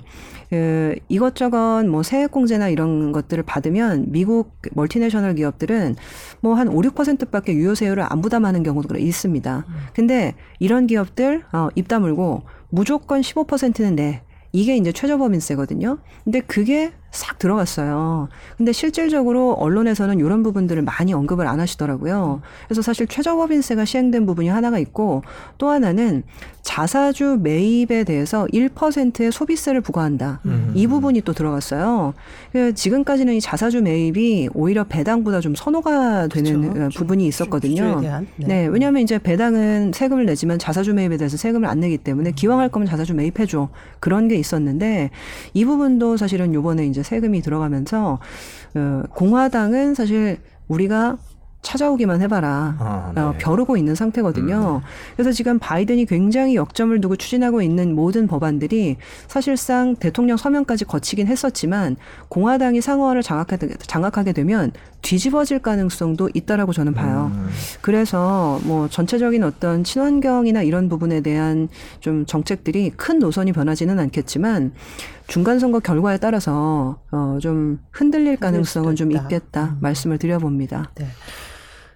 [0.49, 5.95] 그 이것저것 뭐 세액공제나 이런 것들을 받으면 미국 multinational 기업들은
[6.41, 9.65] 뭐 한 5, 6%밖에 유효세율을 안 부담하는 경우도 있습니다.
[9.93, 14.21] 근데 이런 기업들 어, 입 다물고 무조건 15%는 내.
[14.53, 15.99] 이게 이제 최저법인세거든요.
[16.23, 18.29] 근데 그게 싹 들어갔어요.
[18.57, 22.41] 근데 실질적으로 언론에서는 이런 부분들을 많이 언급을 안 하시더라고요.
[22.67, 25.23] 그래서 사실 최저법인세가 시행된 부분이 하나가 있고
[25.57, 26.23] 또 하나는
[26.61, 30.39] 자사주 매입에 대해서 1%의 소비세를 부과한다.
[30.45, 30.71] 음.
[30.75, 32.13] 이 부분이 또 들어갔어요.
[32.53, 36.85] 그 지금까지는 이 자사주 매입이 오히려 배당보다 좀 선호가 되는 그렇죠.
[36.85, 37.99] 어, 부분이 있었거든요.
[38.01, 38.47] 대한, 네.
[38.47, 42.69] 네, 왜냐하면 이제 배당은 세금을 내지만 자사주 매입에 대해서 세금을 안 내기 때문에 기왕 할
[42.69, 45.09] 거면 자사주 매입해줘 그런 게 있었는데
[45.53, 48.19] 이 부분도 사실은 요번에 이제 세금이 들어가면서
[48.75, 50.37] 어, 공화당은 사실
[50.67, 51.17] 우리가
[51.61, 52.75] 찾아오기만 해봐라.
[52.79, 53.37] 아, 어, 네.
[53.37, 54.81] 벼르고 있는 상태거든요.
[55.15, 58.97] 그래서 지금 바이든이 굉장히 역점을 두고 추진하고 있는 모든 법안들이
[59.27, 61.97] 사실상 대통령 서명까지 거치긴 했었지만
[62.29, 64.71] 공화당이 상원을 장악하게, 장악하게 되면
[65.01, 67.31] 뒤집어질 가능성도 있다라고 저는 봐요.
[67.33, 67.49] 음.
[67.81, 74.73] 그래서 뭐 전체적인 어떤 친환경이나 이런 부분에 대한 좀 정책들이 큰 노선이 변하지는 않겠지만
[75.27, 79.11] 중간 선거 결과에 따라서 어 좀 흔들릴 가능성은 좀.
[79.11, 80.91] 있겠다 말씀을 드려봅니다.
[80.95, 81.05] 네.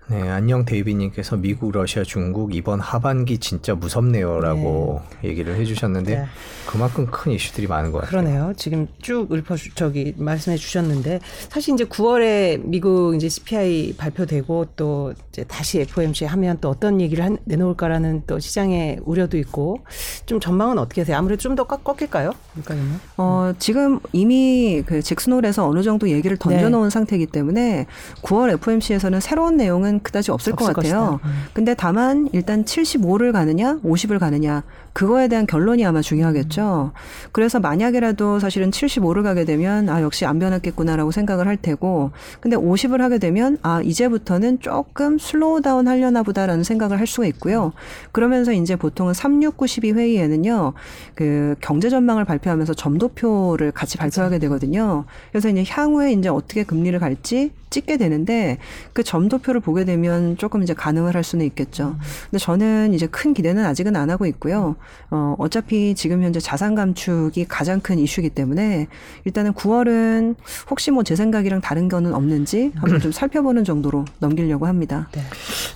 [0.08, 6.26] 네, 안녕 데이비님께서 미국, 러시아, 중국 이번 하반기 진짜 무섭네요라고 얘기를 해주셨는데 네.
[6.68, 8.12] 그만큼 큰 이슈들이 많은 것 같아요.
[8.22, 8.53] 그러네요.
[8.56, 15.14] 지금 쭉 읊어 주, 저기 말씀해 주셨는데 사실 이제 9월에 미국 이제 CPI 발표되고 또
[15.30, 19.80] 이제 다시 FOMC 하면 또 어떤 얘기를 한, 내놓을까라는 또 시장의 우려도 있고
[20.28, 21.18] 좀 전망은 어떻게 하세요?
[21.18, 22.32] 아무래도 좀 더 꺾일까요?
[22.53, 22.99] 물가는요?
[23.18, 27.86] 어, 지금 이미 그 잭슨홀에서 어느 정도 얘기를 던져놓은 상태이기 때문에
[28.22, 31.19] 9월 FOMC에서는 새로운 내용은 그다지 없을, 것 없을 같아요.
[31.21, 31.29] 것이다.
[31.29, 31.43] 음.
[31.53, 36.93] 근데 다만 일단 75를 가느냐, 50을 가느냐, 그거에 대한 결론이 아마 중요하겠죠.
[37.31, 42.99] 그래서 만약에라도 사실은 75를 가게 되면 아, 역시 안 변했겠구나라고 생각을 할 테고, 근데 50을
[42.99, 47.73] 하게 되면 아, 이제부터는 조금 slow down 하려나 보다라는 생각을 할 수가 있고요.
[48.11, 50.73] 그러면서 이제 보통은 36912 회의에는요,
[51.13, 55.05] 그 경제 전망을 발표하면서 점도표를 같이 발표하게 되거든요.
[55.31, 58.57] 그래서 이제 향후에 이제 어떻게 금리를 갈지 찍게 되는데
[58.93, 61.95] 그 점도표를 보게 되면 조금 이제 가늠을 할 수는 있겠죠.
[62.29, 64.75] 근데 저는 이제 큰 기대는 아직은 안 하고 있고요.
[65.11, 68.88] 어, 어차피 지금 현재 자산 감축이 가장 큰 이슈이기 때문에
[69.23, 70.36] 일단은 9월은
[70.69, 75.07] 혹시 뭐 제 생각이랑 다른 거는 없는지 한번 좀 살펴보는 정도로 넘기려고 합니다.
[75.11, 75.21] 네.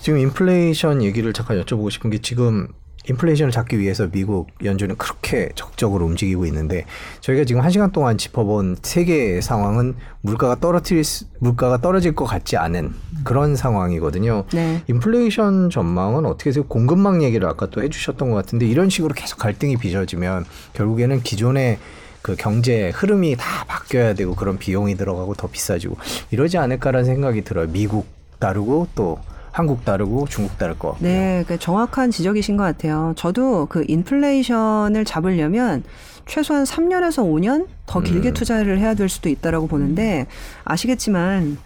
[0.01, 2.67] 지금 인플레이션 얘기를 잠깐 여쭤보고 싶은 게 지금
[3.07, 6.85] 인플레이션을 잡기 위해서 미국 연준은 그렇게 적극적으로 움직이고 있는데
[7.21, 12.57] 저희가 지금 한 시간 동안 짚어본 세계 상황은 물가가 떨어뜨릴 수- 물가가 떨어질 것 같지
[12.57, 12.93] 않은
[13.23, 14.45] 그런 상황이거든요.
[14.53, 14.83] 네.
[14.87, 19.77] 인플레이션 전망은 어떻게 해서 공급망 얘기를 아까 또 해주셨던 것 같은데 이런 식으로 계속 갈등이
[19.77, 21.79] 빚어지면 결국에는 기존의
[22.21, 25.95] 그 경제 흐름이 다 바뀌어야 되고 그런 비용이 들어가고 더 비싸지고
[26.31, 27.67] 이러지 않을까라는 생각이 들어요.
[27.67, 28.07] 미국
[28.39, 29.19] 다르고 또
[29.51, 31.09] 한국 다르고 중국 다를 것 같고요.
[31.09, 33.13] 네, 그 정확한 지적이신 것 같아요.
[33.15, 35.83] 저도 그 인플레이션을 잡으려면
[36.25, 38.33] 최소한 3년에서 5년 더 길게 음.
[38.33, 40.27] 투자를 해야 될 수도 있다라고 보는데
[40.63, 41.57] 아시겠지만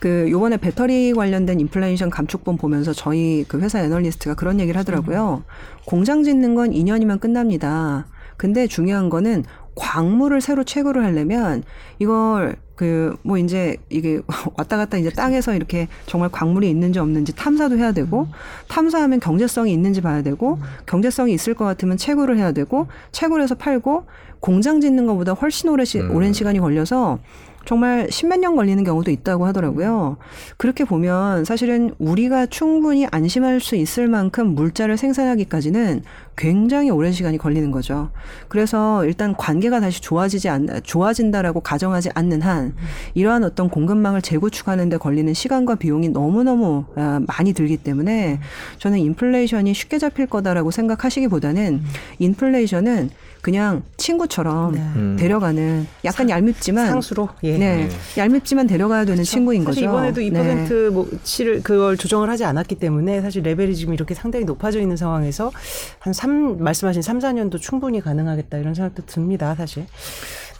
[0.00, 5.44] 그 요번에 배터리 관련된 인플레이션 감축본 보면서 저희 그 회사 애널리스트가 그런 얘기를 하더라고요.
[5.84, 8.06] 공장 짓는 건 2년이면 끝납니다.
[8.40, 11.62] 근데 중요한 거는 광물을 새로 채굴을 하려면
[11.98, 14.20] 이걸 그 뭐 이제 이게
[14.56, 18.26] 왔다 갔다 이제 땅에서 이렇게 정말 광물이 있는지 없는지 탐사도 해야 되고
[18.68, 24.06] 탐사하면 경제성이 있는지 봐야 되고 경제성이 있을 것 같으면 채굴을 해야 되고 채굴해서 팔고
[24.40, 26.16] 공장 짓는 것보다 훨씬 오래 시, 음.
[26.16, 27.18] 오랜 시간이 걸려서
[27.64, 30.16] 정말 십몇 년 걸리는 경우도 있다고 하더라고요.
[30.56, 36.02] 그렇게 보면 사실은 우리가 충분히 안심할 수 있을 만큼 물자를 생산하기까지는
[36.36, 38.10] 굉장히 오랜 시간이 걸리는 거죠.
[38.48, 42.74] 그래서 일단 관계가 다시 좋아지지 않, 좋아진다라고 가정하지 않는 한
[43.14, 48.40] 이러한 어떤 공급망을 재구축하는 데 걸리는 시간과 비용이 너무너무 아, 많이 들기 때문에
[48.78, 51.82] 저는 인플레이션이 쉽게 잡힐 거다라고 생각하시기보다는
[52.18, 53.10] 인플레이션은
[53.42, 54.80] 그냥 친구처럼 네.
[54.96, 55.16] 음.
[55.18, 57.56] 데려가는 약간 얄밉지만 상수로 예.
[57.56, 59.90] 네, 얄밉지만 데려가야 되는 친구인 사실 거죠.
[59.90, 60.90] 이번에도 2% 네.
[60.90, 65.50] 뭐치를 그걸 조정을 하지 않았기 때문에 사실 레벨이 지금 이렇게 상당히 높아져 있는 상황에서
[65.98, 69.86] 한 3, 말씀하신 3, 4년도 충분히 가능하겠다 이런 생각도 듭니다, 사실.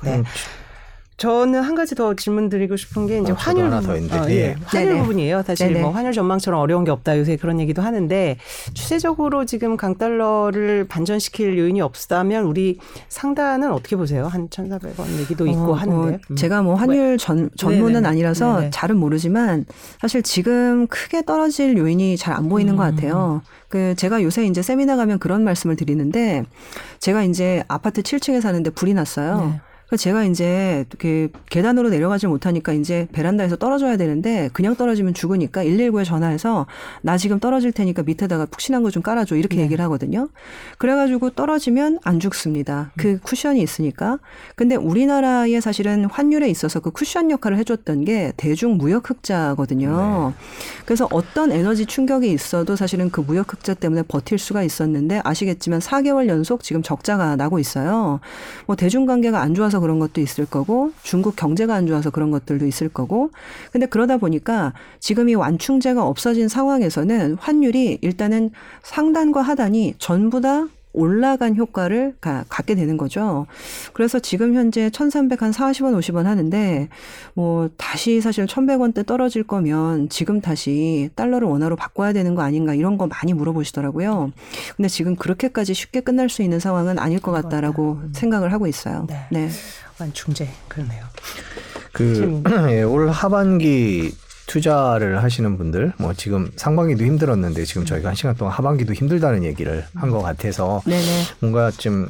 [0.03, 0.23] 네.
[1.21, 4.19] 음, 저는 한 가지 더 질문 드리고 싶은 게 이제 어, 환율 하나 더 있는데,
[4.19, 4.35] 어, 예.
[4.35, 4.57] 예.
[4.65, 5.01] 환율 네네.
[5.03, 5.43] 부분이에요.
[5.43, 5.81] 사실 네네.
[5.83, 8.37] 뭐 환율 전망처럼 어려운 게 없다 요새 그런 얘기도 하는데
[8.75, 14.27] 추세적으로 지금 강달러를 반전시킬 요인이 없다면 우리 상단은 어떻게 보세요?
[14.27, 16.15] 한 1,400원 얘기도 있고 어, 하는데.
[16.15, 16.37] 어, 음.
[16.37, 18.07] 제가 뭐 환율 전, 전문은.
[18.07, 18.71] 아니라서 네네.
[18.71, 19.67] 잘은 모르지만
[20.01, 22.95] 사실 지금 크게 떨어질 요인이 잘 안 보이는 것 음.
[22.95, 23.43] 같아요.
[23.69, 26.45] 그 제가 요새 이제 세미나 가면 그런 말씀을 드리는데
[27.01, 29.51] 제가 이제 아파트 7층에 사는데 불이 났어요.
[29.53, 29.61] 네.
[29.97, 36.67] 제가 이제 그 계단으로 내려가지 못하니까 이제 베란다에서 떨어져야 되는데 그냥 떨어지면 죽으니까 119에 전화해서
[37.01, 39.63] 나 지금 떨어질 테니까 밑에다가 푹신한 거 좀 깔아줘 이렇게 네.
[39.63, 40.29] 얘기를 하거든요.
[40.79, 42.91] 그래가지고 떨어지면 안 죽습니다.
[42.97, 44.19] 그 쿠션이 있으니까.
[44.57, 50.33] 근데 우리나라의 사실은 환율에 있어서 그 쿠션 역할을 해줬던 게 대중 무역 흑자거든요.
[50.85, 56.29] 그래서 어떤 에너지 충격이 있어도 사실은 그 무역 흑자 때문에 버틸 수가 있었는데 아시겠지만 4개월
[56.29, 58.21] 연속 지금 적자가 나고 있어요.
[58.67, 62.67] 뭐 대중 관계가 안 좋아서 그런 것도 있을 거고 중국 경제가 안 좋아서 그런 것들도
[62.67, 63.31] 있을 거고.
[63.73, 68.51] 근데 그러다 보니까 지금 이 완충제가 없어진 상황에서는 환율이 일단은
[68.83, 73.47] 상단과 하단이 전부 다 올라간 효과를 가, 갖게 되는 거죠.
[73.93, 76.89] 그래서 지금 현재 1,300 한 40원, 50원 하는데
[77.35, 82.99] 뭐 다시 사실 1,100원대 떨어질 거면 지금 다시 달러를 원화로 바꿔야 되는 거 아닌가 이런
[82.99, 84.33] 거 많이 물어보시더라고요.
[84.77, 89.07] 근데 지금 그렇게까지 쉽게 끝날 수 있는 상황은 아닐 것 같다라고 생각을 하고 있어요.
[89.09, 89.27] 네.
[89.31, 89.49] 네.
[90.01, 91.05] 완충제 그러네요.
[91.93, 94.13] 그 예, 올 하반기
[94.51, 99.85] 투자를 하시는 분들 뭐 지금 상반기도 힘들었는데 지금 저희가 한 시간 동안 하반기도 힘들다는 얘기를
[99.95, 101.05] 한 것 같아서 네네.
[101.39, 102.09] 뭔가 좀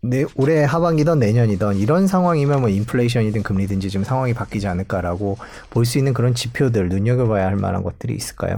[0.00, 5.38] 내, 올해 하반기든 내년이든 이런 상황이면 뭐 인플레이션이든 금리든지 좀 상황이 바뀌지 않을까라고
[5.70, 8.56] 볼 수 있는 그런 지표들 눈여겨봐야 할 만한 것들이 있을까요?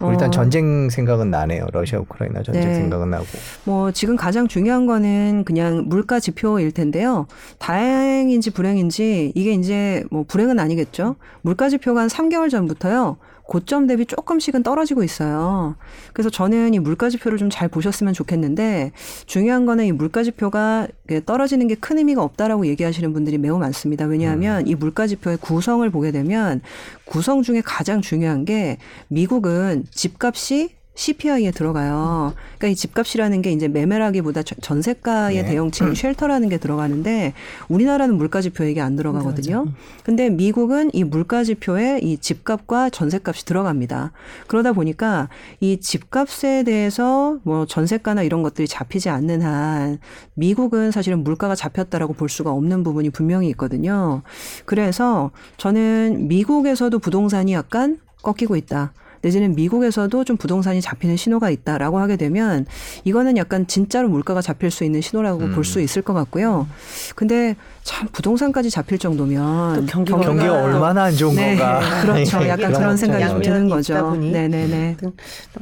[0.00, 0.30] 뭐 일단 어.
[0.30, 1.66] 전쟁 생각은 나네요.
[1.72, 2.74] 러시아 우크라이나 전쟁 네.
[2.74, 3.26] 생각은 나고.
[3.64, 7.26] 뭐 지금 가장 중요한 거는 그냥 물가 지표일 텐데요.
[7.58, 11.16] 다행인지 불행인지 이게 이제 뭐 불행은 아니겠죠.
[11.42, 13.16] 물가 지표가 한 3개월 전부터요.
[13.48, 15.74] 고점 대비 조금씩은 떨어지고 있어요.
[16.12, 18.92] 그래서 저는 이 물가 지표를 좀 잘 보셨으면 좋겠는데
[19.24, 20.86] 중요한 거는 이 물가 지표가
[21.24, 24.04] 떨어지는 게 큰 의미가 없다라고 얘기하시는 분들이 매우 많습니다.
[24.04, 26.60] 왜냐하면 이 물가 지표의 구성을 보게 되면
[27.06, 28.76] 구성 중에 가장 중요한 게
[29.08, 32.34] 미국은 집값이 CPI에 들어가요.
[32.58, 35.48] 그러니까 이 집값이라는 게 이제 매매라기보다 전- 전세가의 네.
[35.50, 37.34] 대형층 쉘터라는 게 들어가는데
[37.68, 39.66] 우리나라는 물가 지표 얘기 안 들어가거든요.
[40.02, 44.10] 근데 미국은 이 물가 지표에 이 집값과 전세값이 들어갑니다.
[44.48, 45.28] 그러다 보니까
[45.60, 49.98] 이 집값에 대해서 뭐 전세가나 이런 것들이 잡히지 않는 한
[50.34, 54.22] 미국은 사실은 물가가 잡혔다라고 볼 수가 없는 부분이 분명히 있거든요.
[54.64, 58.92] 그래서 저는 미국에서도 부동산이 약간 꺾이고 있다.
[59.22, 62.66] 내지는 미국에서도 좀 부동산이 잡히는 신호가 있다라고 하게 되면
[63.04, 65.52] 이거는 약간 진짜로 물가가 잡힐 수 있는 신호라고 음.
[65.54, 66.66] 볼수 있을 것 같고요.
[67.14, 71.80] 근데 참 부동산까지 잡힐 또 정도면 경기가 경기가 얼마나 안 좋은 네, 건가.
[72.02, 72.42] 그렇죠.
[72.42, 74.14] 예, 약간 그런 그런 생각이 좀 드는 거죠.
[74.16, 74.96] 네네네.
[75.00, 75.12] 좀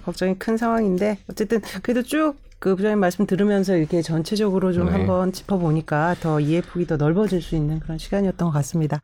[0.04, 4.92] 걱정이 큰 상황인데 어쨌든 그래도 쭉그 부장님 말씀 들으면서 이렇게 전체적으로 좀 네.
[4.92, 9.00] 한번 짚어보니까 더 이해 폭이 더 넓어질 수 있는 그런 시간이었던 것 같습니다.